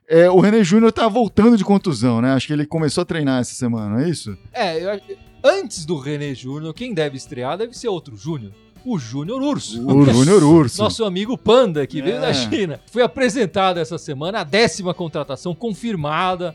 [0.09, 2.33] É, o René Júnior tá voltando de contusão, né?
[2.35, 4.37] Acho que ele começou a treinar essa semana, não é isso?
[4.53, 5.01] É, eu
[5.43, 8.53] antes do René Júnior, quem deve estrear deve ser outro Júnior.
[8.87, 9.85] O Júnior Urso.
[9.87, 10.81] O Júnior Urso.
[10.81, 12.21] Nosso amigo Panda, que veio É.
[12.21, 12.81] da China.
[12.93, 16.55] Foi apresentado essa semana a décima contratação confirmada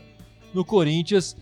[0.54, 1.36] no Corinthians.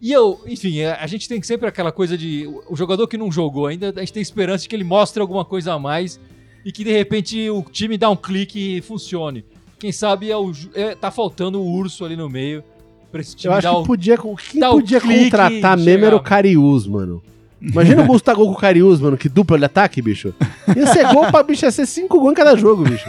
[0.00, 2.46] E eu, enfim, é, a gente tem sempre aquela coisa de.
[2.68, 5.44] o- jogador que não jogou ainda, a gente tem esperança de que ele mostre alguma
[5.44, 6.20] coisa a mais
[6.64, 9.44] e que de repente o time dá um clique e funcione.
[9.78, 12.62] Quem sabe é o, é, tá faltando o urso ali no meio
[13.10, 13.84] pra esse time Eu acho dar que o.
[13.84, 16.20] podia, quem dá o podia clique contratar mesmo era o.
[16.20, 17.22] Cariús, mano.
[17.60, 20.34] Imagina o Gustavo com o Cariús, mano, que dupla de ataque, bicho.
[20.76, 23.08] Ia ser gol pra bicho, ia ser cinco gols em cada jogo, bicho.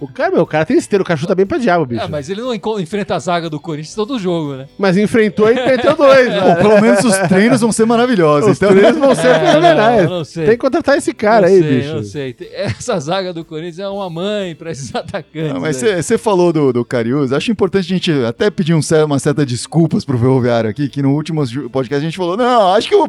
[0.00, 2.02] O cara, meu, o cara tem esteiro, o cara chuta bem pra diabo, bicho.
[2.04, 4.66] Ah, mas ele não enfrenta a zaga do Corinthians todo jogo, né?
[4.78, 6.54] Mas enfrentou e meteu dois, né?
[6.56, 8.50] pelo menos os treinos vão ser maravilhosos.
[8.52, 10.02] Os então- três vão ser É, fenomenais.
[10.08, 10.44] não, não sei.
[10.46, 11.94] Tem que contratar esse cara não aí, sei, bicho.
[11.94, 12.36] Não sei.
[12.52, 15.52] Essa zaga do Corinthians é uma mãe pra esses atacantes.
[15.52, 19.18] Não, mas você falou do, do Cariús, acho importante a gente até pedir um, uma
[19.18, 22.94] certa desculpas pro Ferroviário aqui, que no último podcast a gente falou, não, acho que
[22.94, 23.06] o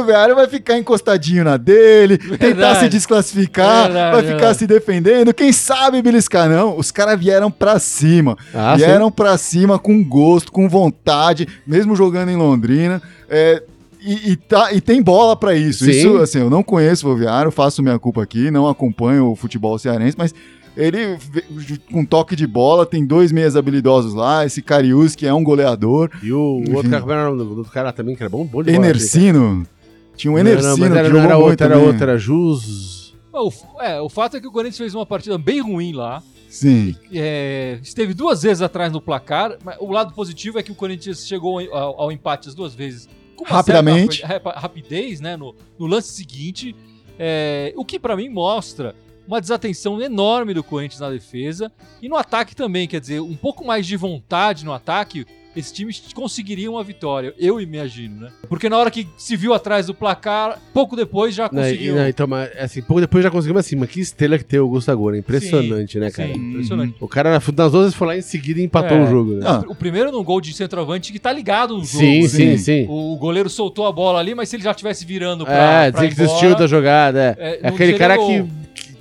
[0.05, 2.79] Ferroviário vai ficar encostadinho na dele, tentar Verdade.
[2.79, 7.79] se desclassificar, Verdade, vai ficar se defendendo, quem sabe beliscar, não, os caras vieram pra
[7.79, 13.61] cima, Ah, vieram pra cima com gosto, com vontade, mesmo jogando em Londrina, é,
[14.01, 15.85] e, e tá- e tem bola pra isso.
[15.85, 15.91] Sim.
[15.91, 19.77] Isso, assim, eu não conheço o Ferroviário, faço minha culpa aqui, não acompanho o futebol
[19.77, 20.33] cearense, mas
[20.75, 21.17] ele,
[21.91, 26.09] com toque de bola, tem dois meias habilidosos lá, esse Carius, que é um goleador,
[26.23, 26.73] E o, o Enfim.
[26.75, 29.07] outro cara, o outro cara também, que era bom, bom de bola, assim.
[30.29, 30.29] Enercino.
[30.29, 32.17] Tinha um Não, não, Enercino mas era, que não jogou era muito outro, era era
[32.17, 33.01] Jus...
[33.33, 36.21] O, é, o fato é que o Corinthians fez uma partida bem ruim lá.
[36.49, 36.95] Sim.
[37.13, 39.57] É, esteve duas vezes atrás no placar.
[39.63, 43.07] Mas o lado positivo é que o Corinthians chegou ao, ao empate as duas vezes
[43.37, 44.19] com uma Rapidamente.
[44.19, 45.37] certa rapidez, né?
[45.37, 46.75] No, no lance seguinte.
[47.17, 48.93] É, o que pra mim mostra
[49.25, 52.85] uma desatenção enorme do Corinthians na defesa e no ataque também.
[52.85, 55.25] Quer dizer, um pouco mais de vontade no ataque.
[55.55, 58.29] Esse time conseguiria uma vitória, eu imagino, né?
[58.47, 61.95] Porque na hora que se viu atrás do placar, pouco depois já conseguiu.
[61.95, 64.63] não, então, mas, assim, pouco depois já conseguimos assim, mas que estrela que tem o
[64.63, 66.33] Augusto Agora, impressionante, né, cara?
[66.33, 66.95] Sim, impressionante.
[66.99, 69.03] O cara nas duas vezes foi lá em seguida e empatou É.
[69.03, 69.45] o jogo, né?
[69.45, 69.63] Ah.
[69.67, 71.99] O primeiro no gol de centroavante que tá ligado no jogo.
[71.99, 72.27] sim, né?
[72.27, 72.57] sim, sim.
[72.57, 72.85] sim.
[72.89, 75.53] O goleiro soltou a bola ali, mas se ele já estivesse virando pra.
[75.85, 77.19] é, pra dizer que ir desistiu embora, da jogada.
[77.19, 78.45] É, é, É não aquele cara que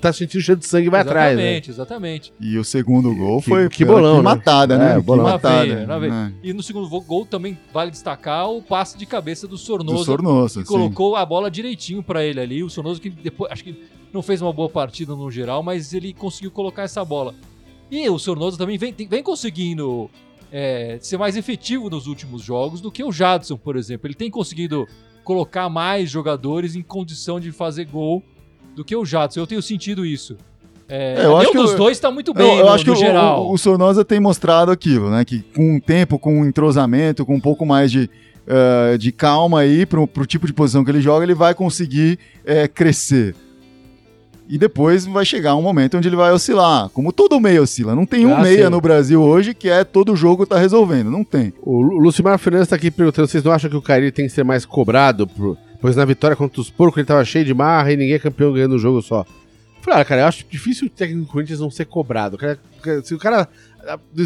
[0.01, 1.37] tá sentindo cheiro de sangue e vai atrás.
[1.37, 1.43] Né?
[1.43, 2.33] Exatamente, exatamente.
[2.41, 4.23] E o segundo gol Que- foi que bolão, né?
[4.23, 4.95] matada, É, né?
[4.97, 5.25] Que bolão.
[5.27, 5.65] Na matada.
[5.67, 6.13] veia, na veia.
[6.13, 6.35] né?
[6.43, 10.61] E no segundo gol também vale destacar o passe de cabeça do Do Sornosa, Sornosa,
[10.63, 10.73] que sim.
[10.75, 12.63] colocou a bola direitinho pra ele ali.
[12.65, 13.83] O Sornoso que depois acho que
[14.13, 17.35] não fez uma boa partida no geral, mas ele conseguiu colocar essa bola.
[17.91, 20.09] E o Sornosa também vem, vem conseguindo
[20.53, 24.07] é, ser mais efetivo nos últimos jogos do que o Jadson, por exemplo.
[24.09, 24.87] Ele tem conseguido
[25.23, 28.23] colocar mais jogadores em condição de fazer gol
[28.75, 29.41] do que o Jadson.
[29.41, 30.37] Eu tenho sentido isso.
[30.89, 32.73] É, É, eu acho nenhum que dos eu- dois está muito Eu, bem eu no,
[32.73, 33.47] acho que no o- geral.
[33.47, 35.25] O, o Sornosa tem mostrado aquilo, né?
[35.25, 38.11] Que com o tempo, com o entrosamento, com um pouco mais de,
[38.47, 42.19] eh, de calma aí pro, pro tipo de posição que ele joga, ele vai conseguir
[42.45, 43.37] eh, crescer.
[44.49, 46.89] E depois vai chegar um momento onde ele vai oscilar.
[46.89, 47.95] Como todo meia oscila.
[47.95, 48.71] Não tem um Ah, meia sim.
[48.71, 51.09] no Brasil hoje que é todo jogo tá resolvendo.
[51.09, 51.53] Não tem.
[51.63, 54.33] O Lu- Lucimar Fernandes tá aqui perguntando: vocês não acham que o Carilli tem que
[54.33, 55.25] ser mais cobrado?
[55.25, 58.19] Por- Pois na vitória contra os porcos ele tava cheio de marra e ninguém é
[58.19, 59.25] campeão ganhando o jogo só.
[59.81, 62.37] Falei, ah, cara, eu acho difícil o técnico do Corinthians não ser cobrado.
[62.37, 62.59] O cara-
[63.03, 63.49] se o cara.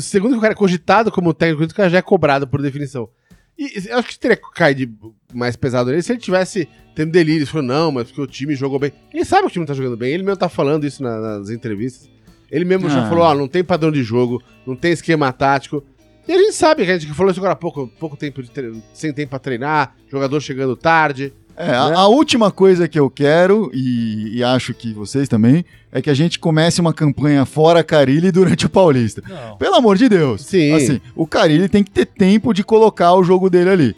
[0.00, 2.46] Segundo que o cara é cogitado como técnico do Corinthians, o cara já é cobrado
[2.46, 3.08] por definição.
[3.56, 4.36] E eu acho que teria
[4.74, 4.90] de
[5.32, 7.48] mais pesado nele se ele tivesse tendo delírios.
[7.50, 8.92] Falou, não, mas porque o time jogou bem.
[9.12, 11.50] Ele sabe que o time tá jogando bem, ele mesmo tá falando isso na- nas
[11.50, 12.10] entrevistas.
[12.50, 13.08] Ele mesmo já Ah.
[13.08, 15.84] falou, ó, não tem padrão de jogo, não tem esquema tático.
[16.26, 18.50] E a gente sabe que a gente falou isso agora há pouco, pouco tempo de
[18.92, 21.32] sem tempo pra treinar, jogador chegando tarde.
[21.56, 21.96] É, a, Né?
[21.96, 26.14] a última coisa que eu quero, e, e acho que vocês também, é que a
[26.14, 29.22] gente comece uma campanha fora Carilli durante o Paulista.
[29.28, 29.56] Não.
[29.56, 30.42] Pelo amor de Deus.
[30.42, 30.72] Sim.
[30.72, 33.96] Assim, o Carilli tem que ter tempo de colocar o jogo dele ali.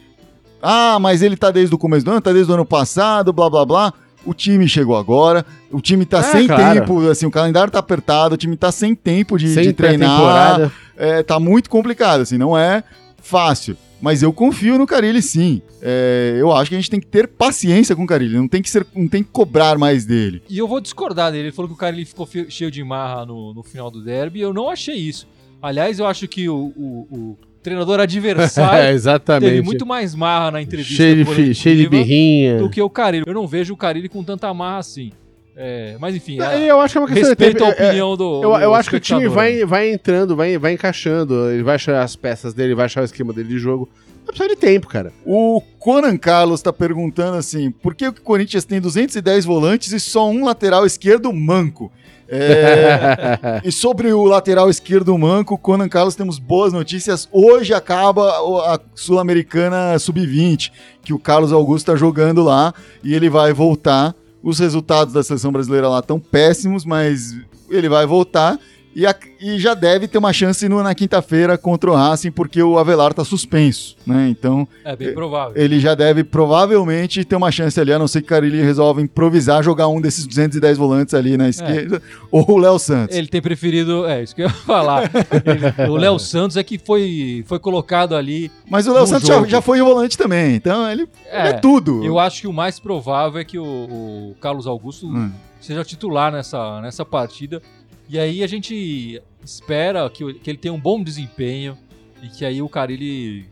[0.62, 3.48] Ah, mas ele tá desde o começo do ano, tá desde o ano passado, blá
[3.48, 3.92] blá blá.
[4.24, 6.80] O time chegou agora, o time tá É, sem claro.
[6.80, 10.72] tempo, assim, o calendário tá apertado, o time tá sem tempo de, sem de treinar.
[10.96, 12.82] É, tá muito complicado, assim, não é
[13.22, 13.76] fácil.
[14.00, 15.62] Mas eu confio no Carilli, sim.
[15.80, 18.60] É, eu acho que a gente tem que ter paciência com o Carilli, não tem
[18.60, 20.42] que, ser, não tem que cobrar mais dele.
[20.48, 21.44] E eu vou discordar dele.
[21.44, 24.40] Ele falou que o cara ele ficou cheio de marra no, no final do derby.
[24.40, 25.26] Eu não achei isso.
[25.62, 29.50] Aliás, eu acho que o, o- o treinador É, adversário exatamente.
[29.50, 32.58] teve muito mais marra na entrevista cheio, de, cheio de birrinha.
[32.58, 33.24] do que o Carilli.
[33.26, 35.10] Eu não vejo o Carilli com tanta marra assim.
[35.58, 37.82] É, mas enfim, é, Eu acho que é uma questão de respeito a tempo.
[37.82, 38.42] É- opinião do.
[38.42, 41.76] Eu, do eu acho que o time vai, vai entrando, vai, vai encaixando, ele vai
[41.76, 43.88] achar as peças dele, vai achar o esquema dele de jogo.
[44.26, 45.12] Vai precisar de tempo, cara.
[45.24, 50.28] O Conan Carlos tá perguntando assim: por que o Corinthians tem 210 volantes e só
[50.28, 51.90] um lateral esquerdo manco?
[52.28, 57.28] É, e sobre o lateral esquerdo manco, Conan Carlos, temos boas notícias.
[57.32, 60.70] Hoje acaba a Sul-Americana Sub-20,
[61.02, 64.14] que o Carlos Augusto tá jogando lá e ele vai voltar.
[64.46, 67.36] Os resultados da seleção brasileira lá estão péssimos, mas
[67.68, 68.56] ele vai voltar.
[68.98, 72.62] E, a- e já deve ter uma chance no- na quinta-feira contra o Racing, porque
[72.62, 74.26] o Avelar tá suspenso, né?
[74.30, 75.52] Então É bem provável.
[75.54, 79.02] ele já deve provavelmente ter uma chance ali, a não ser que o Carilli resolva
[79.02, 83.14] improvisar, jogar um desses 210 volantes ali na esquerda, ou o Léo Santos.
[83.14, 84.06] Ele tem preferido.
[84.06, 85.10] É, isso que eu ia falar.
[85.44, 88.50] Ele- o Léo Santos é que foi, foi colocado ali.
[88.70, 92.02] Mas o Léo Santos já, já foi volante também, então ele ele é, É, tudo.
[92.02, 95.30] eu acho que o mais provável é que o, o Carlos Augusto Hum.
[95.60, 97.60] seja titular nessa, nessa partida.
[98.08, 101.76] E aí a gente espera que, que ele tenha um bom desempenho
[102.22, 103.46] e que aí o Carilli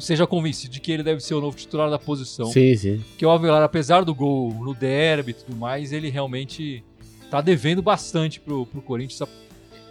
[0.00, 2.46] seja convencido de que ele deve ser o novo titular da posição.
[2.46, 2.98] Sim, sim.
[3.10, 6.82] Porque o Avelar, apesar do gol no derby e tudo mais, ele realmente
[7.30, 9.28] tá devendo bastante pro, pro Corinthians.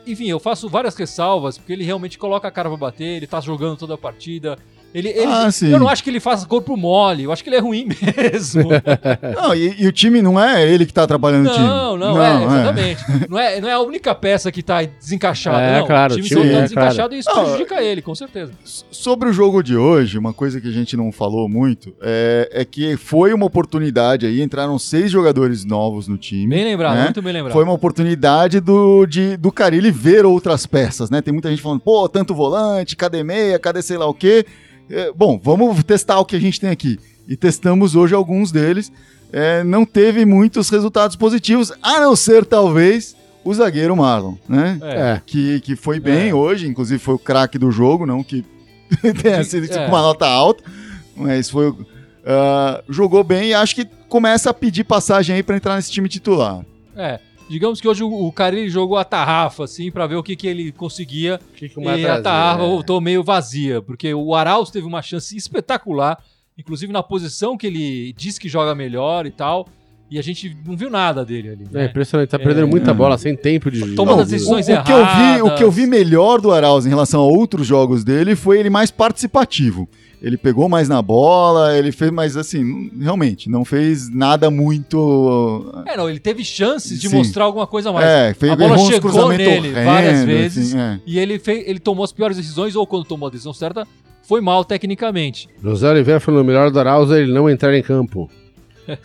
[0.05, 3.39] Enfim, eu faço várias ressalvas, porque ele realmente coloca a cara pra bater, ele tá
[3.39, 4.57] jogando toda a partida.
[4.93, 7.57] Ele, ele- Ah, eu não acho que ele faça corpo mole, eu acho que ele
[7.57, 7.87] é ruim
[8.31, 8.69] mesmo.
[9.35, 11.65] Não, e, e o time não é ele que tá atrapalhando o time.
[11.67, 13.03] Não, não, é, exatamente.
[13.29, 15.87] Não, é, não é a única peça que tá desencaixada, É, não.
[15.87, 18.15] claro, o time o só time- tá é, desencaixado e isso Não, prejudica ele, com
[18.15, 18.51] certeza.
[18.63, 22.65] Sobre o jogo de hoje, uma coisa que a gente não falou muito é, é
[22.65, 26.47] que foi uma oportunidade aí, entraram seis jogadores novos no time.
[26.47, 27.03] Bem lembrado, né?
[27.03, 27.53] muito bem lembrado.
[27.53, 31.21] Foi uma oportunidade do, de, do Carilli ver outras peças, né?
[31.21, 34.45] Tem muita gente falando, pô, tanto volante, cadê meia, cadê sei lá o quê?
[34.89, 36.99] É, bom, vamos testar o que a gente tem aqui.
[37.27, 38.91] E testamos hoje alguns deles.
[39.31, 44.79] É, não teve muitos resultados positivos, a não ser, talvez, o zagueiro Marlon, né?
[44.81, 44.95] É.
[45.15, 45.21] É.
[45.25, 46.33] Que, que foi bem É.
[46.33, 48.45] hoje, inclusive foi o craque do jogo, não que
[49.21, 49.87] tenha sido com É.
[49.87, 50.63] uma nota alta,
[51.15, 51.73] mas foi.
[52.25, 56.07] ah, jogou bem e acho que começa a pedir passagem aí pra entrar nesse time
[56.07, 56.65] titular.
[56.95, 57.19] É.
[57.49, 58.33] Digamos que hoje o, o
[58.67, 62.05] jogou a tarrafa, assim, pra ver o que, que ele conseguia Que que o E
[62.05, 62.67] a tarrafa é.
[62.67, 66.17] voltou meio vazia, porque o Arauz teve uma chance espetacular,
[66.57, 69.67] inclusive na posição que ele diz que joga melhor e tal.
[70.09, 71.67] E a gente não viu nada dele ali.
[71.73, 71.85] É Né?
[71.87, 73.93] impressionante, tá perdendo muita bola sem tempo de.
[73.93, 75.41] Tomando Não, as decisões o, o que eu vi, erradas.
[75.41, 78.69] o que eu vi melhor do Arauz em relação a outros jogos dele foi ele
[78.69, 79.87] mais participativo.
[80.21, 85.83] Ele pegou mais na bola, ele fez mais assim, realmente, não fez nada muito.
[85.85, 87.17] É, não, ele teve chances de Sim.
[87.17, 88.05] mostrar alguma coisa a mais.
[88.05, 90.69] é, fez a bola chegou nele horrendos, várias vezes.
[90.73, 90.99] assim, é.
[91.05, 93.87] E ele, fez, ele tomou as piores decisões, ou quando tomou a decisão certa,
[94.23, 95.47] foi mal tecnicamente.
[95.63, 98.27] José Oliveira falou: o melhor do Arauz é ele não entrar em campo.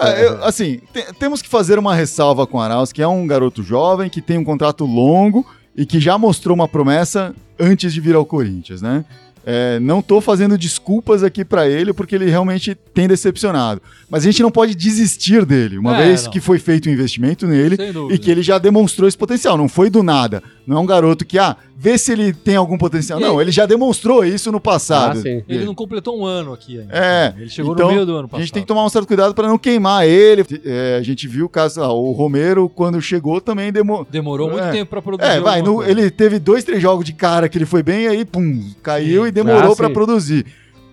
[0.00, 3.26] Ah, eu- assim, te- temos que fazer uma ressalva com o Arauz, que é um
[3.26, 5.44] garoto jovem, que tem um contrato longo
[5.76, 9.04] e que já mostrou uma promessa antes de vir ao Corinthians, né?
[9.44, 13.80] É, não tô fazendo desculpas aqui pra ele, porque ele realmente tem decepcionado.
[14.08, 16.30] Mas a gente não pode desistir dele, uma É, vez não.
[16.30, 17.76] que foi feito um investimento nele
[18.10, 19.56] e que ele já demonstrou esse potencial.
[19.56, 20.42] Não foi do nada.
[20.66, 23.18] Não é um garoto que, ah, vê se ele tem algum potencial.
[23.18, 25.18] E não, aí- ele já demonstrou isso no passado.
[25.18, 25.42] Ah, sim.
[25.48, 26.92] Ele não completou um ano aqui ainda.
[26.94, 28.40] É, Ele chegou então, no meio do ano A passado.
[28.42, 30.44] gente tem que tomar um certo cuidado para não queimar ele.
[30.64, 34.06] É, a gente viu o caso, ah, o Romero, quando chegou, também demorou.
[34.10, 34.70] Demorou muito É.
[34.72, 35.30] tempo pra produzir.
[35.30, 38.26] É, vai, no- ele teve dois, três jogos de cara que ele foi bem, aí,
[38.26, 39.28] pum, caiu Sim.
[39.28, 40.44] e demorou Ah, para produzir.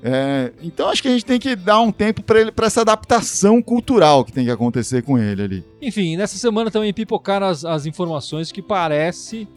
[0.03, 2.81] É, então acho que a gente tem que dar um tempo para ele, para essa
[2.81, 5.63] adaptação cultural que tem que acontecer com ele ali.
[5.81, 9.47] Enfim, nessa semana também pipocaram as, as informações que parece.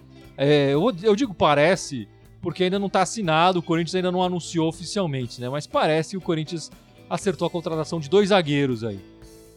[0.41, 2.09] É, eu, eu digo parece,
[2.41, 5.49] porque ainda não tá assinado, o Corinthians ainda não anunciou oficialmente, né?
[5.49, 6.71] Mas parece que o Corinthians
[7.09, 8.99] acertou a contratação de dois zagueiros aí.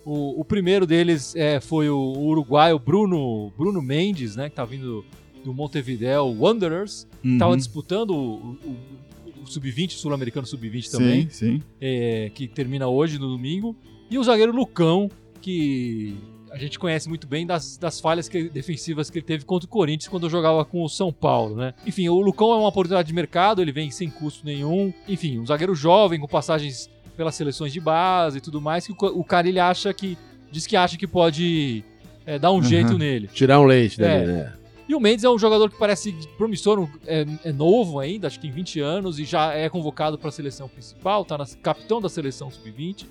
[0.05, 4.49] O, o primeiro deles é, foi o, o uruguaio Bruno, Bruno Mendes, né?
[4.49, 5.05] Que tá vindo
[5.45, 7.07] do Montevideo Wanderers.
[7.39, 7.57] Tava Uhum.
[7.57, 9.03] disputando o, o-
[9.43, 11.61] o Sub-20, o Sul-Americano Sub-20 também Sim, sim.
[11.79, 13.75] é, que termina hoje, no domingo,
[14.09, 15.09] e o zagueiro Lucão,
[15.41, 16.15] que
[16.53, 19.69] a gente conhece muito bem das, das falhas que- defensivas que ele teve contra o
[19.69, 21.73] Corinthians quando jogava com o São Paulo, né?
[21.85, 24.93] Enfim, o Lucão é uma oportunidade de mercado, ele vem sem custo nenhum.
[25.07, 28.95] Enfim, um zagueiro jovem, com passagens pelas seleções de base e tudo mais, que o,
[29.19, 30.17] o cara ele acha que.
[30.51, 31.83] diz que acha que pode
[32.25, 32.63] é, dar um Uhum.
[32.63, 33.27] jeito nele.
[33.27, 34.19] Tirar um leite É.
[34.19, 34.53] dele, né?
[34.87, 38.43] E o Mendes é um jogador que parece promissor, é, é novo ainda, acho que
[38.47, 42.09] tem 20 anos e já é convocado para a seleção principal, tá na, capitão da
[42.09, 43.05] seleção sub-20.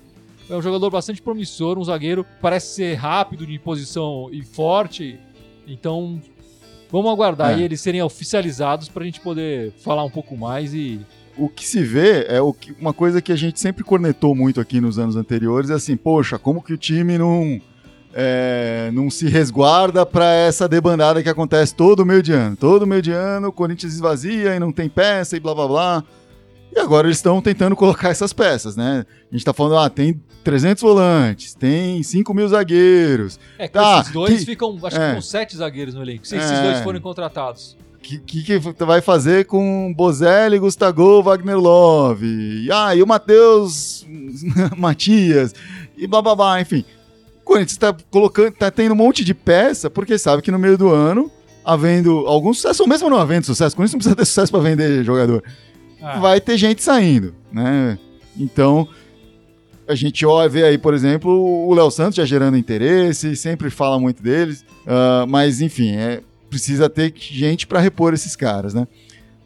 [0.49, 5.17] É um jogador bastante promissor, um zagueiro, parece ser rápido de posição e forte.
[5.67, 6.21] Então,
[6.91, 7.61] vamos aguardar É.
[7.63, 10.99] eles serem oficializados para a gente poder falar um pouco mais e
[11.35, 14.61] O que se vê é o que- uma coisa que a gente sempre cornetou muito
[14.61, 17.59] aqui nos anos anteriores, é assim, poxa, como que o time não,
[18.13, 22.55] é, não se resguarda para essa debandada que acontece todo meio de ano.
[22.55, 26.03] Todo meio de ano o Corinthians esvazia e não tem peça e blá blá blá.
[26.75, 29.05] E agora eles estão tentando colocar essas peças, né?
[29.31, 33.39] A gente tá falando, ah, tem 300 volantes, tem 5 mil zagueiros.
[33.59, 35.09] É, com Tá, esses dois que- ficam, acho é.
[35.09, 36.61] que com sete zagueiros no elenco, se esses É.
[36.63, 37.77] dois forem contratados.
[37.95, 42.25] O que, que, que vai fazer com Bozelli, Gustavo, Wagner Love?
[42.65, 44.05] E, ah, e o Matheus
[44.75, 45.53] Matias,
[45.95, 46.83] e blá blá blá, enfim.
[47.41, 50.77] O Corinthians tá colocando, tá tendo um monte de peça, porque sabe que no meio
[50.77, 51.31] do ano,
[51.63, 54.61] havendo algum sucesso, ou mesmo não havendo sucesso, o Corinthians não precisa ter sucesso para
[54.61, 55.43] vender jogador.
[56.03, 57.97] Ah, Vai ter gente saindo, né?
[58.37, 58.87] Então,
[59.87, 63.99] a gente olha, vê aí, por exemplo, o Léo Santos já gerando interesse, sempre fala
[63.99, 68.87] muito deles, ah, mas enfim, é, precisa ter gente para repor esses caras, né?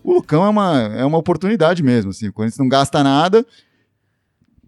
[0.03, 3.45] O Lucão é uma, é uma oportunidade mesmo, assim, o Corinthians não gasta nada,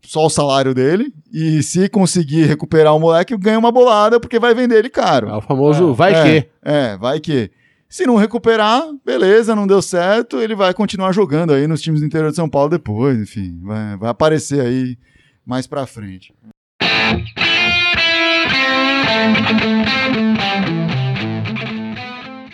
[0.06, 4.54] só o salário dele, e se conseguir recuperar o moleque, ganha uma bolada, porque vai
[4.54, 5.30] vender ele caro.
[5.30, 5.94] É o famoso É.
[5.94, 6.50] vai é, que.
[6.64, 7.52] É, vai que.
[7.92, 12.06] Se não recuperar, beleza, não deu certo, ele vai continuar jogando aí nos times do
[12.06, 14.96] interior de São Paulo depois, enfim, vai, vai aparecer aí
[15.44, 16.32] mais pra frente.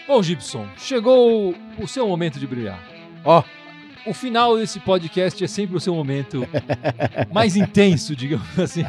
[0.08, 2.82] Bom, Gibson, chegou o seu momento de brilhar.
[3.26, 3.44] Ó.
[4.08, 6.48] O final desse podcast é sempre o seu momento
[7.34, 8.86] mais intenso, digamos assim.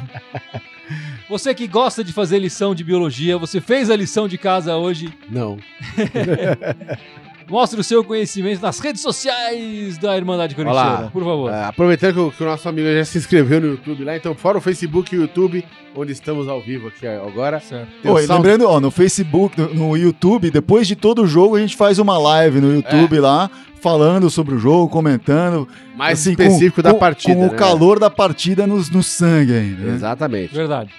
[1.29, 5.13] Você que gosta de fazer lição de biologia, você fez a lição de casa hoje.
[5.29, 5.59] Não.
[7.49, 10.83] Mostre o seu conhecimento nas redes sociais da Irmandade Olá.
[10.85, 11.53] Corintiana, por favor.
[11.53, 14.35] É, aproveitando que o, que o nosso amigo já se inscreveu no YouTube lá, então
[14.35, 17.63] fora o Facebook e o YouTube, onde estamos ao vivo aqui agora.
[18.05, 21.61] O Oi, Sound- lembrando, ó, no Facebook, no, no YouTube, depois de todo jogo, a
[21.61, 23.49] gente faz uma live no YouTube lá,
[23.81, 25.69] falando sobre o jogo, comentando.
[25.97, 27.35] mais assim, com- específico da com- partida.
[27.37, 27.57] Com o né?
[27.57, 29.83] calor da partida no, no sangue ainda.
[29.85, 29.95] né?
[29.95, 30.53] Exatamente.
[30.53, 30.91] Verdade.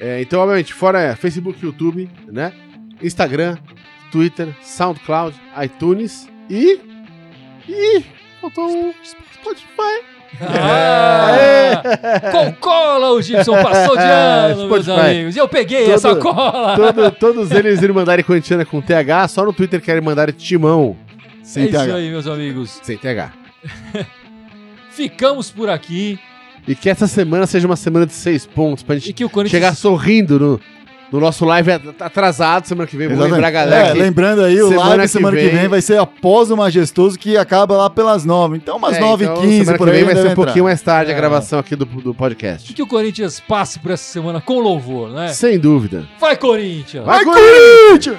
[0.00, 2.52] É, então, obviamente, fora Facebook, YouTube, né?
[3.00, 3.56] Instagram,
[4.12, 6.78] Twitter, SoundCloud, iTunes e.
[7.68, 8.02] E.
[8.40, 10.04] Faltou um Spotify.
[10.40, 11.82] Ah,
[12.32, 15.36] com cola o Gibson passou de ano, meus amigos.
[15.36, 16.76] E eu peguei Todo- essa cola.
[16.76, 20.96] Todo- todos eles irem mandarem corintiana com TH, só no Twitter querem mandar timão
[21.42, 21.94] Sem é isso TH.
[21.94, 22.80] aí, meus amigos.
[22.82, 23.32] sem TH.
[24.90, 26.18] Ficamos por aqui.
[26.66, 29.30] E que essa semana seja uma semana de seis pontos pra E gente que o
[29.30, 29.60] Corinthians.
[29.62, 30.60] chegar sorrindo no,
[31.12, 33.06] no nosso live atrasado semana que vem.
[33.08, 33.88] Vou lembrar a galera.
[33.88, 36.50] É, que- lembrando aí, o semana live que semana que vem- vem vai ser após
[36.50, 38.56] o Majestoso, que acaba lá pelas nove.
[38.56, 40.04] Então, umas É, nove então, e quinze semana por que aí.
[40.04, 41.16] vem vai ser um pouquinho mais tarde a É.
[41.16, 42.72] gravação aqui do, do podcast.
[42.72, 45.28] Que o Corinthians passe por essa semana com louvor, né?
[45.28, 46.08] Sem dúvida.
[46.18, 47.04] Vai, Corinthians!
[47.04, 48.16] Vai, Corinthians!